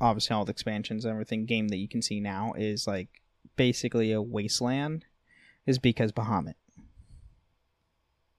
[0.01, 3.09] obviously all the expansions and everything game that you can see now is like
[3.57, 5.05] basically a wasteland
[5.67, 6.55] is because Bahamut.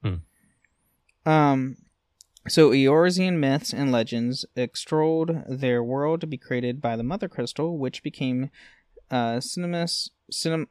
[0.01, 0.15] Hmm.
[1.25, 1.77] Um
[2.47, 7.77] so Eorzean myths and legends extolled their world to be created by the Mother Crystal,
[7.77, 8.49] which became
[9.11, 10.67] uh synonymous synonym,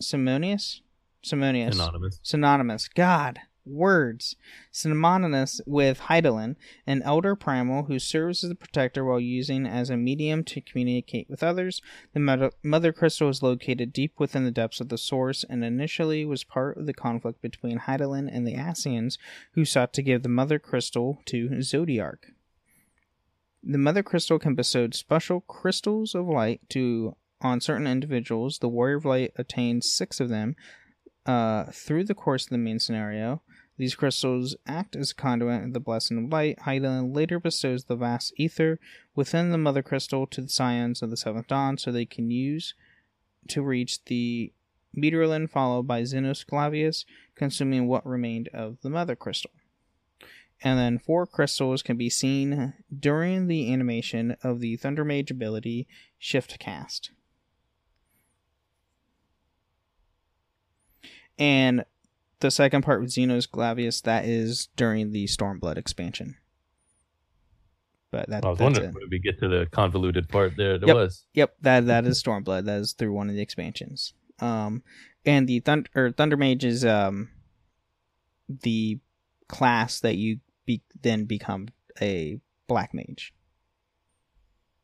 [0.00, 0.80] Simonius?
[1.24, 1.74] Simonius.
[1.74, 2.20] Anonymous.
[2.22, 2.88] Synonymous.
[2.88, 3.40] God.
[3.68, 4.36] Words.
[4.72, 9.96] Synonymous with Hydaelyn, an elder primal who serves as the protector while using as a
[9.96, 11.80] medium to communicate with others.
[12.14, 16.44] The mother, crystal is located deep within the depths of the source and initially was
[16.44, 19.18] part of the conflict between Hydaelyn and the Ascians,
[19.52, 22.32] who sought to give the mother crystal to Zodiark.
[23.62, 28.58] The mother crystal can bestow special crystals of light to on certain individuals.
[28.58, 30.56] The warrior of light attains six of them
[31.26, 33.42] uh, through the course of the main scenario.
[33.78, 36.58] These crystals act as a conduit of the blessing of light.
[36.58, 38.80] Hydaelyn later bestows the vast ether
[39.14, 42.74] within the mother crystal to the scions of the seventh dawn so they can use
[43.46, 44.52] to reach the
[44.92, 47.04] Meteorlin, followed by Zenos Clavius,
[47.36, 49.52] consuming what remained of the mother crystal.
[50.60, 55.86] And then four crystals can be seen during the animation of the Thunder Mage ability
[56.20, 57.10] Swiftcast.
[61.38, 61.84] And
[62.40, 66.36] the second part with Zenos Glavius, that is during the Stormblood expansion.
[68.10, 68.94] but that, I was that's wondering it.
[68.94, 70.56] when we get to the convoluted part.
[70.56, 70.96] There, there Yep.
[70.96, 71.26] was.
[71.34, 72.64] Yep, that that is Stormblood.
[72.64, 74.14] That is through one of the expansions.
[74.40, 74.82] Um,
[75.26, 77.28] and the Thunder or Thunder Mage is um
[78.48, 78.98] the
[79.48, 81.68] class that you be- then become
[82.00, 83.34] a Black Mage.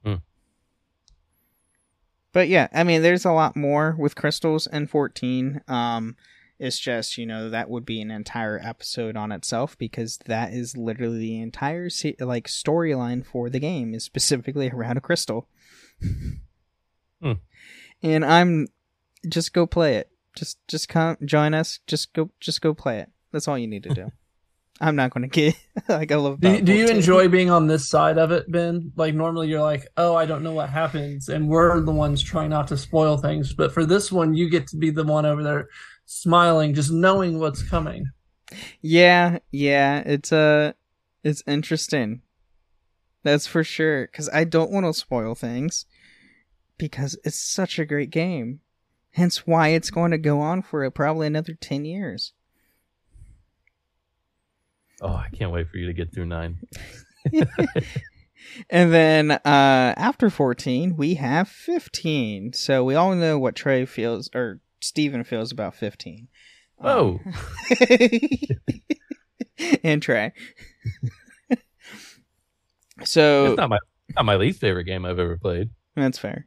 [0.05, 0.17] Hmm.
[2.33, 5.61] But yeah, I mean, there's a lot more with crystals in 14.
[5.69, 6.17] Um,
[6.59, 10.77] it's just you know that would be an entire episode on itself because that is
[10.77, 15.49] literally the entire se- like storyline for the game is specifically around a crystal.
[17.21, 17.33] Hmm.
[18.03, 18.69] And I'm
[19.29, 20.11] just go play it.
[20.37, 21.81] Just just come join us.
[21.87, 23.11] Just go just go play it.
[23.33, 24.13] That's all you need to do.
[24.81, 25.57] I'm not going to get
[25.89, 26.41] like I love.
[26.41, 26.95] Do you, do you 2.
[26.95, 28.93] enjoy being on this side of it, Ben?
[28.97, 32.51] Like normally you're like, oh, I don't know what happens, and we're the ones trying
[32.51, 33.53] not to spoil things.
[33.55, 35.69] But for this one, you get to be the one over there
[36.07, 38.11] smiling, just knowing what's coming.
[38.81, 40.73] Yeah, yeah, it's uh
[41.23, 42.23] it's interesting.
[43.23, 45.87] That's for sure cuz I don't want to spoil things
[46.79, 48.61] because it's such a great game.
[49.13, 52.33] Hence why it's going to go on for probably another 10 years.
[55.01, 56.59] Oh, I can't wait for you to get through nine.
[58.71, 59.41] And then uh
[59.97, 62.53] after 14, we have 15.
[62.53, 66.29] So we all know what Trey feels or Steven feels about 15.
[66.83, 67.35] Oh, Um,
[69.83, 70.33] and try.
[73.05, 73.79] so it's not my
[74.15, 75.71] not my least favorite game I've ever played.
[75.97, 76.47] that's fair.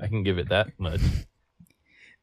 [0.00, 1.00] I can give it that much.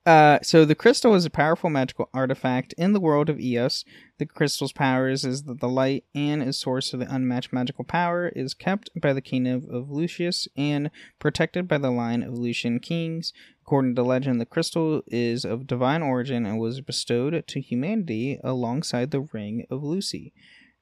[0.09, 3.85] Uh, so the crystal is a powerful magical artifact in the world of Eos.
[4.17, 8.29] The crystal's powers is that the light and is source of the unmatched magical power
[8.29, 13.33] is kept by the kingdom of Lucis and protected by the line of Lucian kings.
[13.61, 19.11] According to legend, the crystal is of divine origin and was bestowed to humanity alongside
[19.11, 20.33] the ring of Lucii,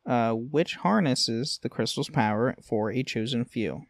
[0.06, 3.82] uh, which harnesses the crystal's power for a chosen few.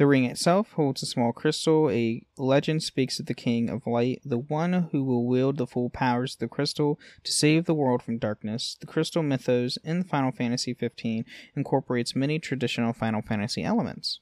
[0.00, 1.90] The ring itself holds a small crystal.
[1.90, 5.90] A legend speaks of the King of Light, the one who will wield the full
[5.90, 8.78] powers of the crystal to save the world from darkness.
[8.80, 14.20] The crystal mythos in Final Fantasy XV incorporates many traditional Final Fantasy elements.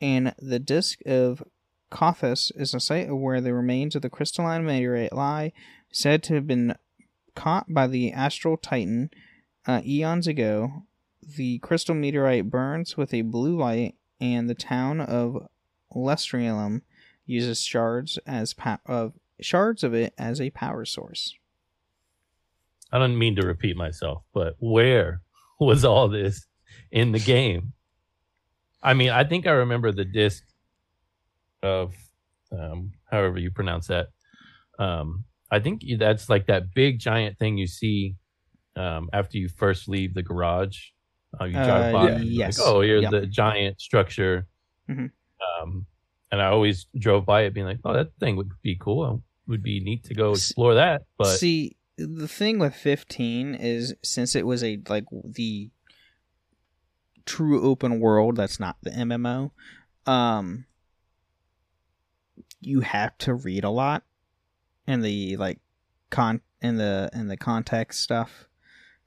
[0.00, 1.42] And the Disc of
[1.90, 5.52] Cauthess is a site where the remains of the crystalline meteorite lie,
[5.90, 6.76] said to have been
[7.34, 9.10] caught by the astral titan
[9.66, 10.84] uh, eons ago.
[11.20, 15.48] The crystal meteorite burns with a blue light and the town of
[15.92, 16.82] Lestallum
[17.26, 21.34] uses shards as pa- of shards of it as a power source.
[22.92, 25.22] I don't mean to repeat myself, but where
[25.60, 26.46] was all this
[26.92, 27.72] in the game?
[28.80, 30.44] I mean, I think I remember the disc
[31.62, 31.94] of
[32.52, 34.08] um, however you pronounce that.
[34.78, 38.14] Um, I think that's like that big giant thing you see
[38.76, 40.78] um, after you first leave the garage.
[41.40, 42.18] Uh, you drive Uh, by, yeah.
[42.18, 42.58] yes.
[42.58, 43.10] like, oh, here's Yep.
[43.10, 44.46] the giant structure.
[44.88, 45.10] Mhm.
[45.60, 45.86] Um,
[46.30, 49.14] and I always drove by it, being like, oh, that thing would be cool.
[49.14, 51.02] It would be neat to go explore that.
[51.18, 55.70] But See, the thing with 15 is since it was a like the
[57.26, 59.52] true open world that's not the MMO,
[60.06, 60.66] um
[62.60, 64.04] you have to read a lot
[64.86, 65.58] and the like
[66.10, 68.48] con in the in the context stuff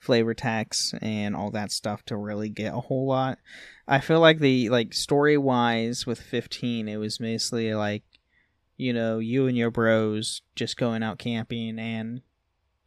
[0.06, 3.40] flavor text and all that stuff to really get a whole lot
[3.88, 8.04] i feel like the like story wise with 15 it was mostly like
[8.78, 12.22] you know you and your bros just going out camping and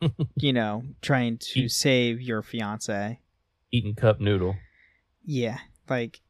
[0.37, 1.73] you know trying to Eat.
[1.73, 3.19] save your fiance
[3.73, 4.55] eating cup noodle.
[5.25, 6.21] yeah like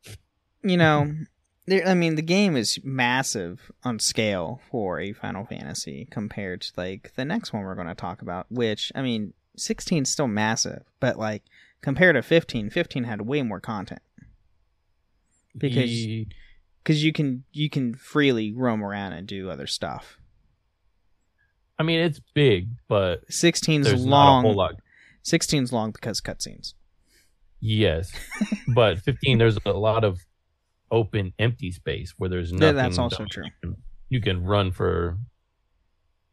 [0.63, 1.13] you know
[1.67, 6.73] there, i mean the game is massive on scale for a final fantasy compared to
[6.77, 10.29] like the next one we're going to talk about which i mean 16 is still
[10.29, 11.43] massive but like
[11.83, 14.01] compared to 15 15 had way more content
[15.57, 16.27] Because-
[16.85, 20.19] because you can you can freely roam around and do other stuff
[21.81, 24.75] I mean, it's big, but 16's there's long not lot.
[25.25, 26.75] 16's long because cutscenes
[27.61, 28.11] Yes,
[28.75, 30.19] but 15, there's a lot of
[30.91, 32.77] open, empty space where there's Yeah, nothing.
[32.77, 33.45] that's also that true.
[33.45, 33.77] You can,
[34.09, 35.19] you can run for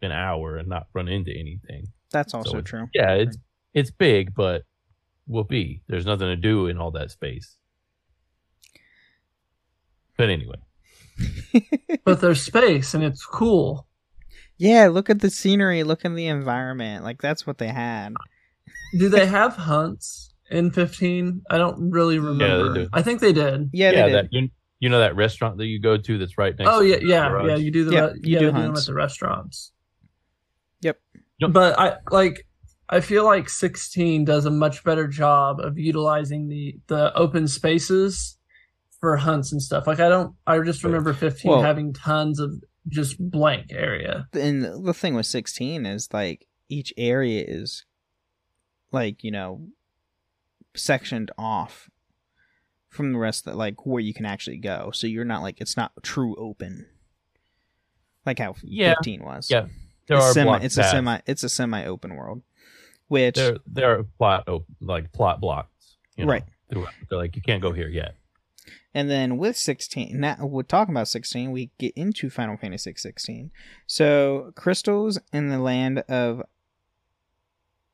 [0.02, 1.90] an hour and not run into anything.
[2.12, 3.38] That's also it's- true Yeah, it's
[3.74, 4.64] it's big, but
[5.28, 7.58] whoopee, there's nothing to do in all that space.
[10.18, 10.58] But anyway,
[12.06, 13.88] But there's space and it's cool.
[14.58, 18.14] yeah look at the scenery look at the environment like that's what they had
[18.98, 21.42] Do they have hunts in 15?
[21.50, 22.74] I don't really remember.
[22.74, 22.90] do.
[22.94, 23.70] I think they did.
[23.74, 24.50] yeah, yeah, they did that you,
[24.80, 26.70] you know that restaurant that you go to that's right next.
[26.72, 27.48] Oh to yeah, the yeah, garage?
[27.50, 27.56] yeah.
[27.58, 28.82] You do the Yep, re- you yeah, do they them hunts.
[28.82, 29.72] at the restaurants.
[31.50, 32.46] But I like
[32.90, 38.38] I feel like 16 does a much better job of utilizing the the open spaces
[39.00, 39.88] for hunts and stuff.
[39.88, 42.52] Like I don't I just remember 15 Well- having tons of
[42.88, 44.28] just blank area.
[44.34, 47.84] and the thing with 16 is like each area is
[48.92, 49.68] like you know
[50.76, 51.90] sectioned off
[52.90, 55.76] from the rest that like where you can actually go so you're not like it's
[55.76, 56.86] not true open
[58.26, 58.94] like how Yeah.
[58.96, 59.66] 15 was Yeah,
[60.08, 62.42] there it's are semi, it's a semi it's a semi open world
[63.08, 66.44] which There, there are plot op- like plot blocks, you know, Right.
[66.70, 66.94] Throughout.
[67.10, 68.16] They're like you can't go here yet.
[68.96, 73.52] And then with 16, now we're talking about 16, we get into Final Fantasy 16.
[73.86, 76.42] So, crystals in the land of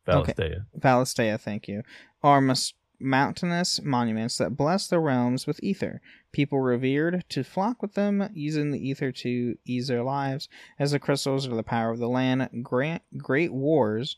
[0.08, 0.34] Okay.
[0.34, 0.66] Valisthea.
[0.80, 1.84] Valisthea, thank you,
[2.24, 6.02] are mus- mountainous monuments that bless the realms with ether.
[6.32, 10.48] People revered to flock with them, using the ether to ease their lives.
[10.80, 14.16] As the crystals are the power of the land, great, great wars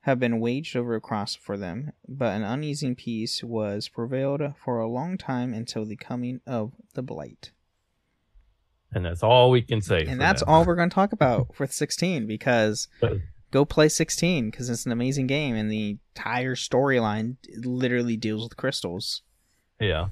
[0.00, 4.88] have been waged over across for them, but an uneasy peace was prevailed for a
[4.88, 7.52] long time until the coming of the blight.
[8.92, 10.04] and that's all we can say.
[10.06, 10.48] And that's that.
[10.48, 12.86] all we're going to talk about for 16 because
[13.50, 18.56] go play 16 because it's an amazing game and the entire storyline literally deals with
[18.56, 19.22] crystals.
[19.80, 20.08] Yeah,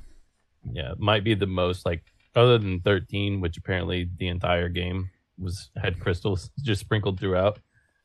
[0.70, 2.04] yeah, it might be the most like
[2.34, 7.58] other than thirteen, which apparently the entire game was had crystals just sprinkled throughout.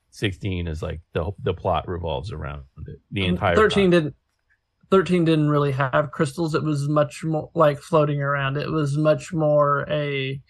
[0.09, 2.99] Sixteen is like the the plot revolves around it.
[3.11, 3.91] The entire 13 time.
[3.91, 4.15] didn't
[4.89, 6.55] 13 didn't really have crystals.
[6.55, 8.55] It was much more like floating around.
[8.57, 10.41] It was much more a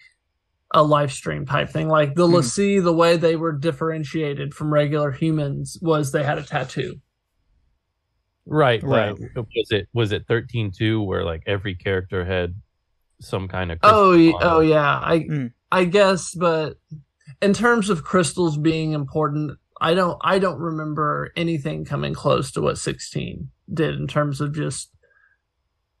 [0.72, 1.88] a live stream type thing.
[1.88, 2.34] Like the Hmm.
[2.36, 7.00] l'Cie, the way they were differentiated from regular humans was they had a tattoo.
[8.50, 9.10] Right, Right.
[9.18, 9.34] right.
[9.54, 12.54] Was it was it thirteen two where like every character had
[13.20, 15.00] some kind of Oh, crystal y- on oh yeah.
[15.02, 15.52] I Mm.
[15.70, 16.78] I guess, but
[17.42, 22.60] in terms of crystals being important, I don't I don't remember anything coming close to
[22.62, 24.90] what 16 did in terms of just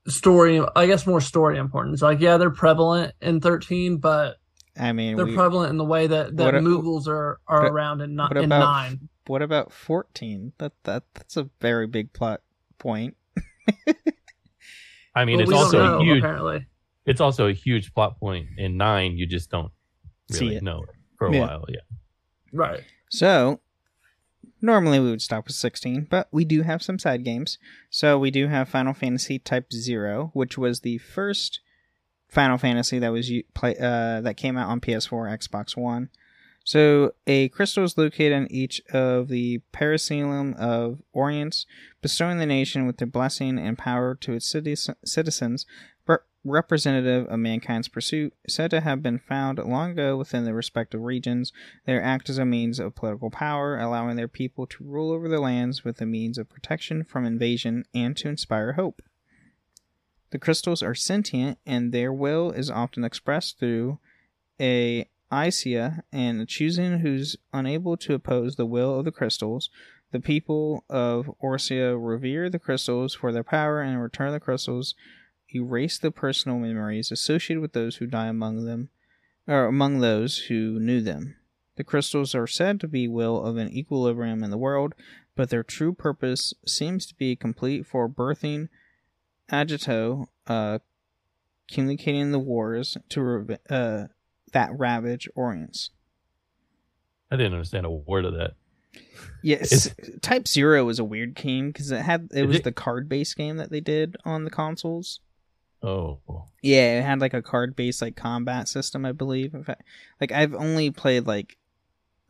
[0.06, 0.60] story.
[0.74, 2.02] I guess more story importance.
[2.02, 4.36] Like yeah, they're prevalent in 13, but
[4.78, 7.72] I mean, they're we- prevalent in the way that that What Moogles are are what-
[7.72, 9.08] around in, in about nine.
[9.28, 10.52] What about 14?
[10.58, 12.40] That that that's a very big plot
[12.78, 13.16] point.
[15.14, 16.18] I mean, Well, it's also know, a huge.
[16.18, 16.66] apparently.
[17.06, 19.16] It's also a huge plot point in nine.
[19.16, 19.72] You just don't
[20.30, 20.62] See really it.
[20.62, 21.40] know it for a Yeah.
[21.40, 21.64] while.
[21.68, 21.80] Yeah.
[22.52, 22.84] Right.
[23.10, 23.60] So,
[24.60, 27.58] normally we would stop with 16, but we do have some side games.
[27.90, 31.60] So, we do have Final Fantasy Type 0, which was the first
[32.28, 36.10] Final Fantasy that was u- play uh, that came out on PS4, Xbox One.
[36.68, 41.64] So, a crystal is located in each of the Paracelum of Orience,
[42.02, 44.54] bestowing the nation with their blessing and power to its
[45.02, 45.64] citizens,
[46.06, 51.00] re- representative of mankind's pursuit, said to have been found long ago within the respective
[51.00, 51.54] regions.
[51.86, 55.40] They act as a means of political power, allowing their people to rule over their
[55.40, 59.00] lands with a means of protection from invasion and to inspire hope.
[60.32, 64.00] The crystals are sentient, and their will is often expressed through
[64.60, 69.70] a Isia, and choosing who's unable to oppose the will of the crystals.
[70.10, 74.94] The people of Orsia revere the crystals for their power, and return, the crystals
[75.54, 78.88] erase the personal memories associated with those who die among them,
[79.46, 81.36] or among those who knew them.
[81.76, 84.94] The crystals are said to be will of an equilibrium in the world,
[85.36, 88.68] but their true purpose seems to be complete for birthing
[89.50, 90.80] agito, uh,
[91.70, 94.06] communicating the wars to rev- uh,
[94.52, 95.90] that ravage Orience.
[97.30, 98.52] I didn't understand a word of that.
[99.42, 103.08] Yes, Type Zero was a weird game because it had it was it- the card
[103.08, 105.20] based game that they did on the consoles.
[105.80, 106.18] Oh,
[106.60, 109.54] Yeah, it had like a card based like combat system, I believe.
[109.54, 109.82] In fact,
[110.20, 111.56] like I've only played like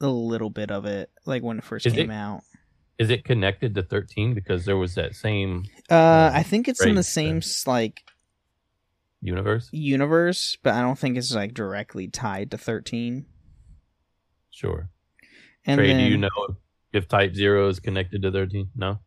[0.00, 2.42] a little bit of it, like when it first Is came it- out.
[2.98, 4.34] is it connected to thirteen?
[4.34, 7.36] Because there was that same Uh, I think it's in the same then.
[7.38, 8.02] s- like
[9.20, 9.68] universe.
[9.72, 13.26] universe, but I don't think it's like directly tied to thirteen.
[14.50, 14.90] Sure.
[15.64, 16.56] And Trey, then, do you know
[16.92, 18.70] if Type Zero is connected to thirteen?
[18.76, 19.00] No.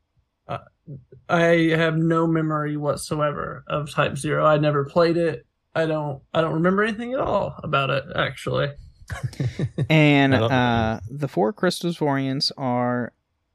[1.29, 4.45] I have no memory whatsoever of Type Zero.
[4.45, 5.45] I never played it.
[5.73, 6.21] I don't.
[6.33, 8.03] I don't remember anything at all about it.
[8.15, 8.71] Actually,
[9.89, 13.13] And uh, the four crystals variants are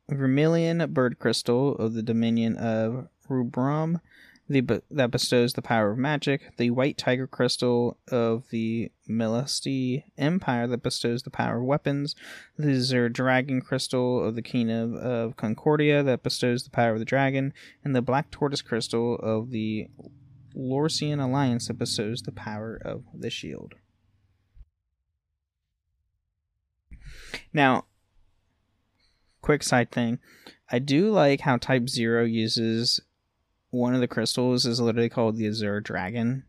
[0.09, 4.01] Vermilion Bird Crystal of the Dominion of Rubrum,
[4.49, 6.57] the that bestows the power of magic.
[6.57, 12.15] The White Tiger Crystal of the Milites Empire that bestows the power of weapons.
[12.57, 17.05] The Azure Dragon Crystal of the Kingdom of Concordia that bestows the power of the
[17.05, 17.53] dragon.
[17.85, 19.89] And the Black Tortoise Crystal of the
[20.55, 23.75] Lorican Alliance that bestows the power of the shield.
[27.53, 27.87] Now,
[29.43, 30.19] quick side thing.
[30.71, 33.01] I do like how Type Zero uses
[33.77, 36.45] one of the crystals is literally called the Azure Dragon,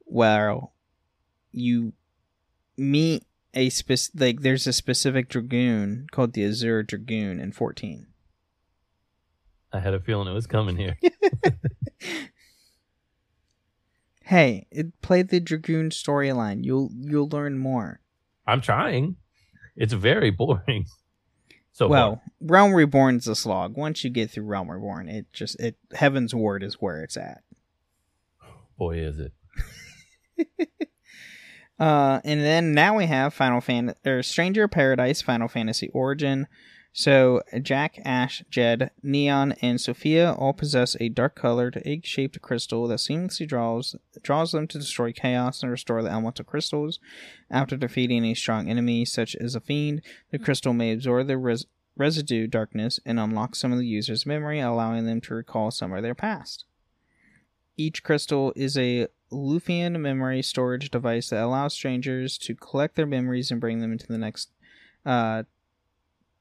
[0.00, 0.58] where
[1.52, 1.92] you
[2.76, 8.06] meet a spec like there's a specific dragoon called the Azure Dragoon in 14.
[9.72, 10.98] I had a feeling it was coming here.
[14.26, 16.64] Hey, it, play the dragoon storyline.
[16.64, 18.00] You'll you'll learn more.
[18.44, 19.18] I'm trying.
[19.76, 20.86] It's very boring.
[21.76, 22.22] So well, far.
[22.40, 23.76] Realm Reborn's a slog.
[23.76, 27.42] Once you get through Realm Reborn, it just it Heavensward is where it's at.
[28.78, 29.32] boy, is it.
[31.78, 36.46] Uh, and then now we have Final Fan or Stranger Paradise Final Fantasy Origin.
[36.98, 43.46] So Jack, Ash, Jed, Neon, and Sophia all possess a dark-colored, egg-shaped crystal that seamlessly
[43.46, 46.98] draws draws them to destroy chaos and restore the elemental crystals.
[47.50, 51.66] After defeating a strong enemy such as a fiend, the crystal may absorb the res-
[51.98, 56.02] residue darkness and unlock some of the user's memory, allowing them to recall some of
[56.02, 56.64] their past.
[57.76, 63.50] Each crystal is a Lufian memory storage device that allows strangers to collect their memories
[63.50, 64.48] and bring them into the next
[65.04, 65.42] uh,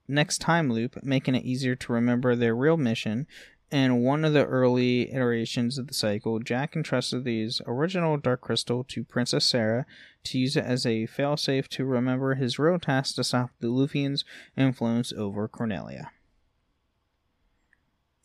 [0.08, 3.28] next time loop, making it easier to remember their real mission.
[3.72, 8.84] And one of the early iterations of the cycle, Jack entrusted these original Dark Crystal
[8.86, 9.86] to Princess Sarah
[10.26, 14.24] to use it as a failsafe to remember his real task to stop the Lufian's
[14.56, 16.12] influence over Cornelia.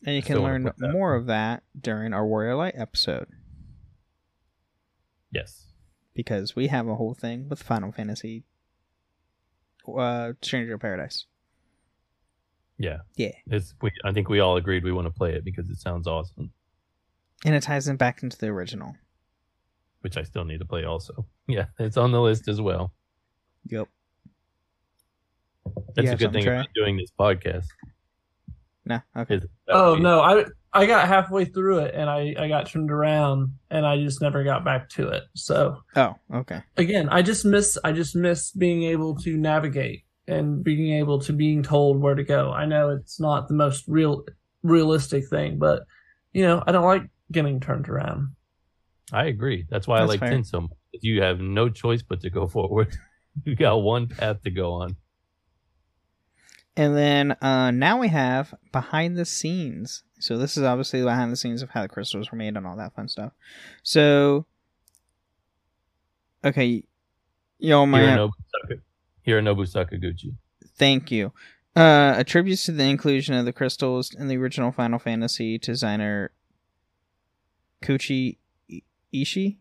[0.05, 3.27] And you can Still learn more of that during our Warrior Light episode
[5.31, 5.67] Yes.
[6.13, 8.43] because we have a whole thing with Final Fantasy
[9.87, 11.25] uh Stranger of Paradise.
[12.81, 12.97] Yeah.
[13.15, 13.31] Yeah.
[13.47, 16.07] It's we I think we all agreed we want to play it because it sounds
[16.07, 16.51] awesome.
[17.45, 18.95] And it ties them back into the original.
[20.01, 21.25] Which I still need to play also.
[21.47, 22.93] Yeah, it's on the list as well.
[23.67, 23.89] Yep.
[25.95, 26.55] That's a good thing Trey?
[26.55, 27.65] about doing this podcast.
[28.85, 29.41] No, okay.
[29.67, 33.53] Oh we- no, I I got halfway through it and I I got turned around
[33.69, 35.23] and I just never got back to it.
[35.35, 36.61] So Oh, okay.
[36.77, 41.33] again, I just miss I just miss being able to navigate and being able to
[41.33, 42.51] being told where to go.
[42.51, 44.25] I know it's not the most real
[44.63, 45.83] realistic thing, but
[46.33, 48.35] you know, I don't like getting turned around.
[49.11, 49.65] I agree.
[49.69, 50.29] That's why That's I like fair.
[50.29, 50.71] ten so much.
[51.01, 52.95] You have no choice but to go forward.
[53.45, 54.95] you got one path to go on.
[56.77, 60.03] And then uh now we have behind the scenes.
[60.19, 62.77] So this is obviously behind the scenes of how the crystals were made and all
[62.77, 63.33] that fun stuff.
[63.83, 64.45] So
[66.43, 66.83] Okay,
[67.59, 68.29] yo my
[69.25, 70.33] Hironobu, Saka, Hironobu Sakaguchi.
[70.75, 71.31] Thank you.
[71.75, 76.31] Uh, attributes to the inclusion of the crystals in the original Final Fantasy designer
[77.81, 78.37] Koichi
[79.13, 79.57] Ishii.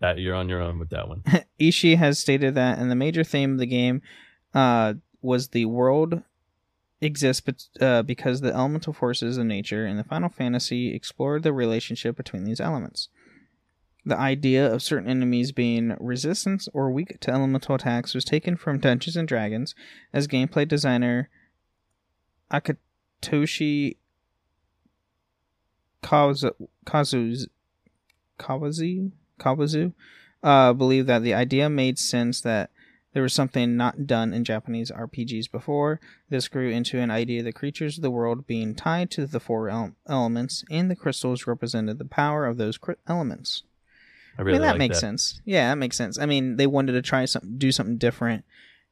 [0.00, 1.22] That you're on your own with that one.
[1.60, 4.02] Ishii has stated that, and the major theme of the game
[4.52, 6.22] uh, was the world
[7.00, 11.52] exists but, uh, because the elemental forces of nature in the Final Fantasy explored the
[11.52, 13.08] relationship between these elements.
[14.06, 18.78] The idea of certain enemies being resistant or weak to elemental attacks was taken from
[18.78, 19.74] Dungeons and Dragons
[20.12, 21.30] as gameplay designer
[22.50, 23.96] Akitoshi
[26.02, 27.48] Kazu's,
[28.38, 29.92] Kawazu, Kawazu
[30.42, 32.70] uh, believed that the idea made sense that
[33.14, 36.00] there was something not done in Japanese RPGs before.
[36.28, 39.40] This grew into an idea of the creatures of the world being tied to the
[39.40, 43.62] four ele- elements, and the crystals represented the power of those elements.
[44.38, 45.00] I I mean, that like makes that.
[45.00, 45.40] sense.
[45.44, 46.18] Yeah, that makes sense.
[46.18, 48.44] I mean, they wanted to try something, do something different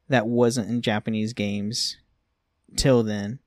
[0.09, 1.97] that wasn't in Japanese games
[2.77, 3.39] till then,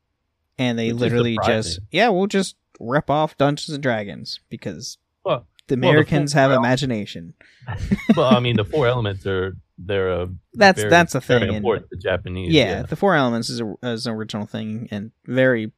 [0.58, 5.48] and they Which literally just yeah, we'll just rip off Dungeons and Dragons because Well,
[5.68, 7.34] the well, the Americans have imagination.
[8.18, 11.40] well, I mean, the four elements are they're a That's very, that's a thing.
[11.40, 12.54] very and- important to Japanese.
[12.54, 15.72] yeah, the four elements is, a, is an original thing and very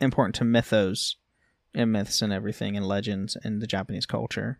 [0.00, 1.16] important to mythos
[1.74, 4.58] and myths and everything and legends and the Japanese culture.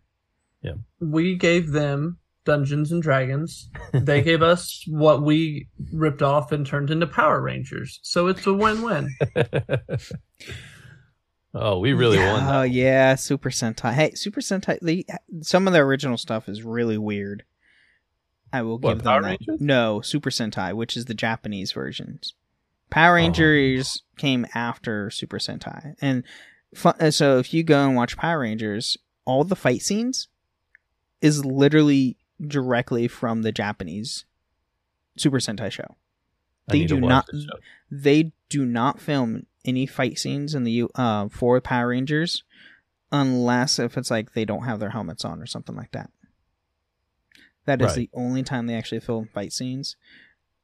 [1.00, 3.70] We gave them Dungeons and Dragons.
[3.92, 8.00] They gave us what we ripped off and turned into Power Rangers.
[8.02, 9.14] So it's a win-win.
[11.54, 12.54] oh, we really yeah, won.
[12.56, 13.92] Oh yeah, Super Sentai.
[13.92, 14.78] Hey, Super Sentai.
[14.80, 15.04] They,
[15.42, 17.44] some of the original stuff is really weird.
[18.52, 19.38] I will What, give Power them that.
[19.40, 19.60] Rangers?
[19.60, 22.34] No, Super Sentai, which is the Japanese versions.
[22.90, 23.16] Power Oh.
[23.16, 26.24] Rangers came after Super Sentai, and
[26.74, 28.96] fu- uh, so if you go and watch Power Rangers,
[29.26, 30.28] all the fight scenes
[31.20, 32.16] is literally
[32.46, 34.24] directly from the Japanese
[35.16, 35.96] Super Sentai show.
[36.68, 37.26] They do not
[37.90, 42.44] they do not film any fight scenes in the uh for Power Rangers
[43.10, 46.10] unless if it's like they don't have their helmets on or something like that.
[47.64, 47.96] That is Right.
[47.96, 49.96] the only time they actually film fight scenes.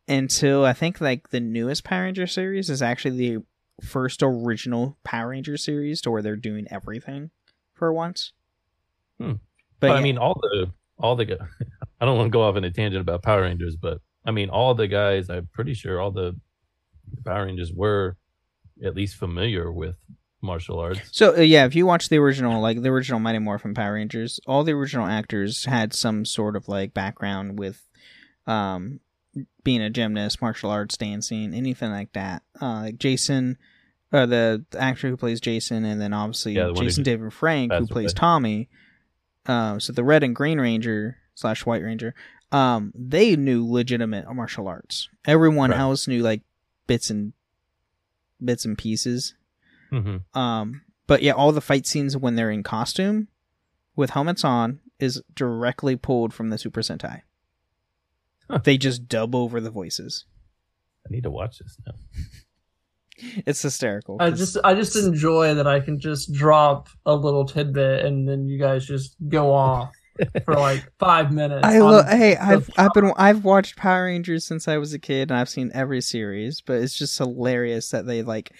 [0.07, 3.45] until I think like the newest Power Ranger series is actually the
[3.83, 7.31] first original Power Ranger series to where they're doing everything
[7.73, 8.33] for once.
[9.19, 9.33] Hmm.
[9.81, 11.25] But, But I mean, all the all the
[12.01, 14.51] I don't want to go off in a tangent about Power Rangers, but I mean,
[14.51, 15.31] all the guys.
[15.31, 16.37] I'm pretty sure all the
[17.25, 18.17] Power Rangers were
[18.83, 19.97] at least familiar with
[20.41, 21.01] martial arts.
[21.13, 24.41] So uh, yeah, if you watch the original, like the original Mighty Morphin Power Rangers,
[24.47, 27.83] all the original actors had some sort of like background with,
[28.47, 29.01] um,
[29.65, 32.43] being a gymnast, martial arts, dancing, anything like that.
[32.61, 33.57] Uh, like Jason,
[34.13, 37.73] uh, the, the actor who plays Jason, and then obviously Yeah, the Jason David Frank
[37.73, 38.21] who plays away.
[38.21, 38.69] Tommy.
[39.47, 42.15] Uh, so the Red and Green Ranger slash White Ranger,
[42.53, 45.09] um, they knew legitimate martial arts.
[45.27, 45.81] Everyone Right.
[45.81, 46.43] else knew like
[46.87, 47.33] bits and
[48.43, 49.35] bits and pieces.
[49.91, 53.29] hmm Um, but yeah, all the fight scenes when they're in costume
[53.97, 57.23] with helmets on is directly pulled from the Super Sentai.
[58.51, 58.59] Huh.
[58.63, 60.25] They just dub over the voices.
[61.07, 61.95] I need to watch this now.
[63.47, 64.17] It's hysterical.
[64.21, 68.29] I 'cause- just I just enjoy that I can just drop a little tidbit and
[68.29, 69.93] then you guys just go off
[70.45, 71.67] for like five minutes.
[71.67, 74.93] I on lo- hey, I've the- I've been I've watched Power Rangers since I was
[74.93, 78.53] a kid and I've seen every series, but it's just hilarious that they like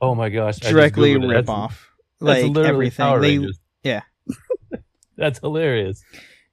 [0.00, 0.58] Oh my gosh!
[0.58, 1.90] Directly rip That's- off
[2.20, 3.04] That's like literally everything.
[3.04, 3.58] Power They Rangers.
[3.82, 4.02] yeah.
[5.16, 6.02] That's hilarious.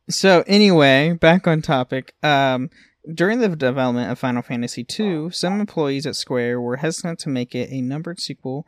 [0.09, 2.13] So anyway, back on topic.
[2.23, 2.69] Um,
[3.13, 7.53] during the development of Final Fantasy II, some employees at Square were hesitant to make
[7.53, 8.65] it a numbered sequel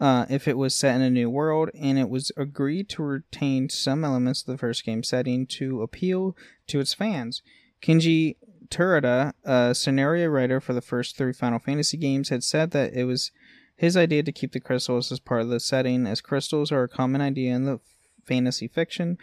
[0.00, 3.68] uh, if it was set in a new world, and it was agreed to retain
[3.68, 6.36] some elements of the first game setting to appeal
[6.66, 7.42] to its fans.
[7.82, 8.36] Kenji
[8.68, 13.04] Terada, a scenario writer for the first three Final Fantasy games, had said that it
[13.04, 13.30] was
[13.76, 16.88] his idea to keep the crystals as part of the setting, as crystals are a
[16.88, 17.80] common idea in the
[18.24, 19.18] fantasy fiction,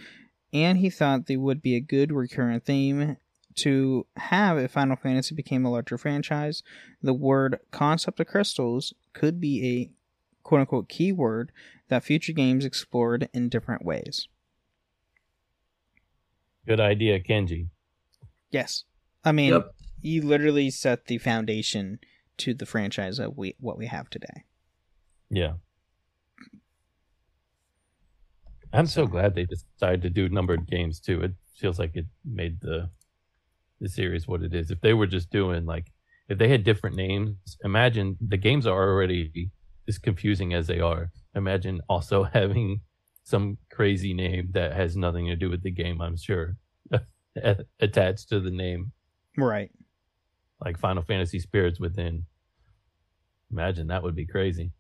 [0.52, 3.18] and he thought they would be a good recurrent theme
[3.58, 6.64] to have if Final Fantasy became a larger franchise.
[7.02, 9.92] The word concept of crystals could be a
[10.44, 11.52] quote unquote keyword
[11.90, 14.28] that future games explored in different ways.
[16.66, 17.70] Good idea, Kenji.
[18.52, 18.84] Yes.
[19.24, 19.76] I mean, Yep.
[20.02, 22.00] you literally set the foundation
[22.38, 24.44] to the franchise of we, what we have today.
[25.30, 25.54] Yeah.
[28.74, 31.22] I'm so glad they decided to do numbered games too.
[31.22, 32.90] It feels like it made the
[33.80, 34.72] the series what it is.
[34.72, 35.92] If they were just doing like
[36.30, 39.50] if they had different names, imagine the games are already
[39.88, 41.10] as confusing as they are.
[41.36, 42.82] Imagine also having
[43.24, 46.58] some crazy name that has nothing to do with the game, I'm sure,
[47.80, 48.92] attached to the name,
[49.38, 49.70] Right.
[50.64, 52.26] like Final Fantasy Spirits Within.
[53.52, 54.72] Imagine that would be crazy.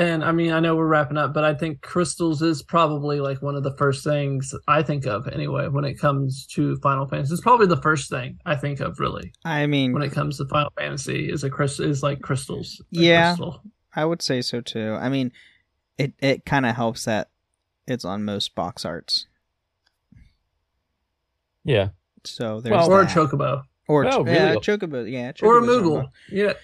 [0.00, 3.42] And I mean, I know we're wrapping up, but I think crystals is probably like
[3.42, 7.34] one of the first things I think of anyway when it comes to Final Fantasy.
[7.34, 10.46] It's probably the first thing I think of really I mean, when it comes to
[10.46, 12.80] Final Fantasy is a crystal is like crystals.
[12.90, 13.32] Yeah.
[13.34, 13.60] crystal.
[13.94, 14.96] I would say so too.
[14.98, 15.32] I mean,
[15.98, 17.28] it it kind of helps that
[17.86, 19.26] it's on most box arts.
[21.62, 21.88] Yeah.
[22.24, 23.64] So there's Well, or a chocobo.
[23.86, 24.56] or Oh, yeah, really?
[24.60, 26.08] chocobo, yeah, Or a Moogle.
[26.30, 26.54] Yeah.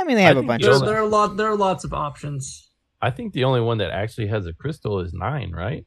[0.00, 1.84] I mean, they have a bunch There, of there are a lot there are lots
[1.84, 2.70] of options.
[3.02, 5.86] I think the only one that actually has a crystal is nine, right?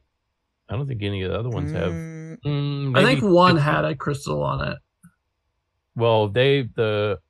[0.68, 1.92] I don't think any of the other ones have.
[1.92, 4.78] Mm, Mm, I think one had a crystal on it.
[5.94, 7.20] Well, they the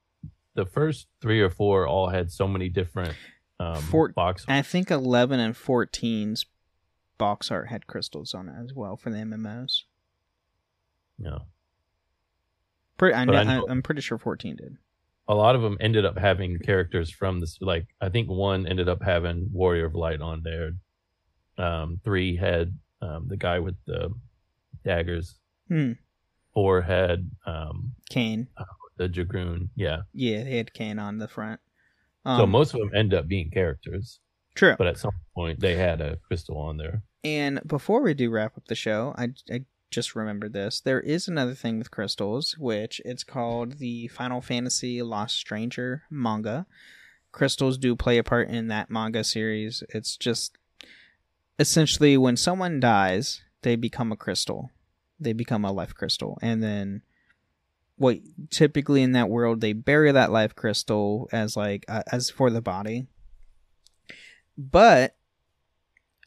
[0.54, 3.14] the first three or four all had so many different
[3.60, 4.44] um, Four- box.
[4.48, 6.46] I think 11 and 14's
[7.18, 9.82] box art had crystals on it as well for the MMOs.
[11.18, 11.38] Yeah,
[12.96, 14.76] Pretty, I know, I I know- I'm pretty sure 14 did.
[15.26, 17.58] A lot of them ended up having characters from this.
[17.60, 20.72] Like I think one ended up having Warrior of Light on there.
[21.56, 24.10] Um, three had um, the guy with the
[24.84, 25.38] daggers.
[25.68, 25.92] Hmm.
[26.52, 28.48] Four had um, Kain.
[28.96, 29.70] the Dragoon.
[29.76, 31.60] Yeah, Yeah, they had Kain on the front.
[32.24, 34.20] Um, so most of them end up being characters,
[34.54, 34.74] true.
[34.78, 37.02] but at some point they had a crystal on there.
[37.22, 39.64] And before we do wrap up the show, I, I
[39.94, 40.80] just remembered this.
[40.80, 46.66] There is another thing with crystals, which it's called the Final Fantasy Lost Stranger manga.
[47.32, 49.82] Crystals do play a part in that manga series.
[49.90, 50.58] It's just
[51.58, 54.70] essentially when someone dies, they become a crystal.
[55.18, 56.38] They become a life crystal.
[56.42, 57.02] And then
[57.96, 58.18] what
[58.50, 62.60] typically in that world they bury that life crystal as like uh, as for the
[62.60, 63.06] body.
[64.58, 65.13] But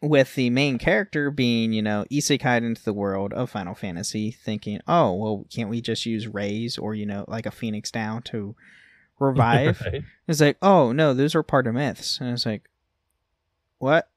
[0.01, 4.79] with the main character being, you know, isekai into the world of Final Fantasy, thinking,
[4.87, 8.55] oh, well, can't we just use Raise or, you know, like a phoenix down to
[9.19, 9.81] revive?
[9.85, 10.03] Right?
[10.27, 12.19] It's like, oh, no, those are part of myths.
[12.19, 12.69] And it's like,
[13.79, 14.09] what?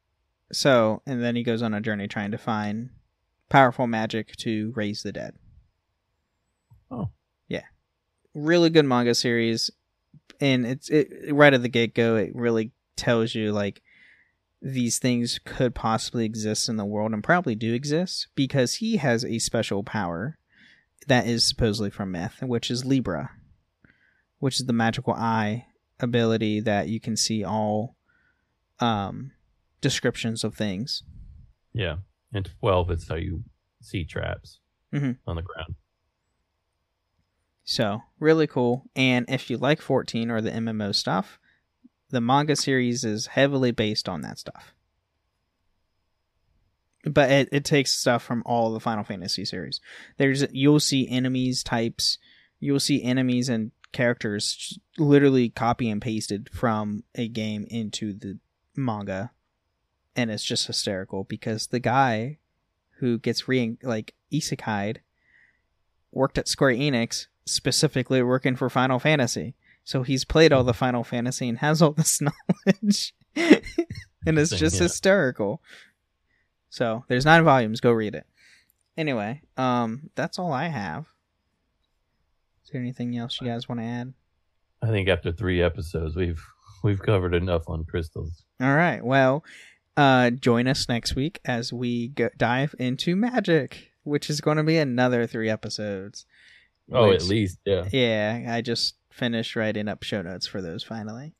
[0.52, 2.90] So, and then he goes on a journey trying to find
[3.48, 5.34] powerful magic to raise the dead.
[6.90, 7.08] Oh.
[7.48, 7.62] Yeah.
[8.34, 9.70] really good manga series,
[10.40, 12.16] and it's it right at the get go.
[12.16, 13.82] It really tells you like
[14.62, 19.24] these things could possibly exist in the world and probably do exist because he has
[19.24, 20.38] a special power
[21.06, 23.30] that is supposedly from myth, which is Libra,
[24.38, 25.66] which is the magical eye
[25.98, 27.96] ability that you can see all
[28.80, 29.32] um,
[29.80, 31.02] descriptions of things.
[31.72, 31.96] Yeah,
[32.32, 33.44] and twelve is how you
[33.80, 34.58] see traps
[34.92, 35.18] Mhm.
[35.26, 35.74] on the ground.
[37.64, 38.84] So, really cool.
[38.96, 41.38] And if you like 14 or the MMO stuff,
[42.10, 44.74] the manga series is heavily based on that stuff.
[47.04, 49.80] But it, it takes stuff from all the Final Fantasy series.
[50.18, 52.18] There's you'll see enemies types,
[52.58, 58.38] you'll see enemies and characters literally copy and pasted from a game into the
[58.76, 59.32] manga.
[60.14, 62.38] And it's just hysterical because the guy
[62.98, 65.00] who gets re like isekai'd
[66.12, 69.54] worked at Square Enix specifically working for Final Fantasy.
[69.84, 72.20] So he's played all the Final Fantasy and has all this
[72.66, 73.14] knowledge.
[73.36, 74.82] and it's just yeah.
[74.82, 75.62] hysterical.
[76.68, 78.26] So there's nine volumes, go read it.
[78.96, 81.06] Anyway, um that's all I have.
[82.64, 84.12] Is there anything else you guys want to add?
[84.82, 86.42] I think after three episodes, we've
[86.84, 88.44] we've covered enough on crystals.
[88.60, 89.04] All right.
[89.04, 89.44] Well,
[89.96, 94.62] uh join us next week as we go- dive into magic, which is going to
[94.62, 96.26] be another 3 episodes.
[96.92, 97.88] Oh, which- at least, yeah.
[97.92, 101.34] Yeah, I just finished writing up show notes for those finally.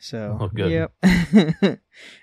[0.00, 0.70] So, Oh, good.
[0.72, 0.92] yep.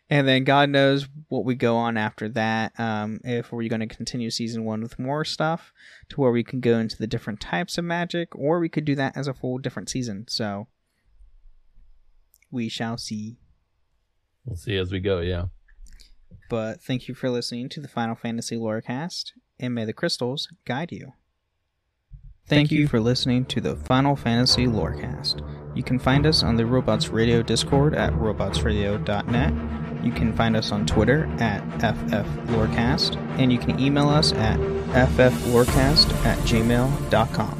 [0.09, 2.77] and then God knows what we go on after that.
[2.77, 5.71] Um, if we're going to continue season one with more stuff
[6.09, 8.95] to where we can go into the different types of magic, or we could do
[8.95, 10.25] that as a full different season.
[10.27, 10.67] So,
[12.51, 13.37] we shall see.
[14.45, 15.19] We'll see as we go.
[15.21, 15.45] Yeah.
[16.49, 20.91] But thank you for listening to the Final Fantasy Lorecast, and may the crystals guide
[20.91, 21.13] you.
[22.47, 25.45] Thank you for listening to the Final Fantasy Lorecast.
[25.75, 30.03] You can find us on the Robots Radio Discord at robotsradio.net.
[30.03, 36.11] You can find us on Twitter at FFLorecast, and you can email us at fflorecast
[36.25, 37.58] at gmail.com.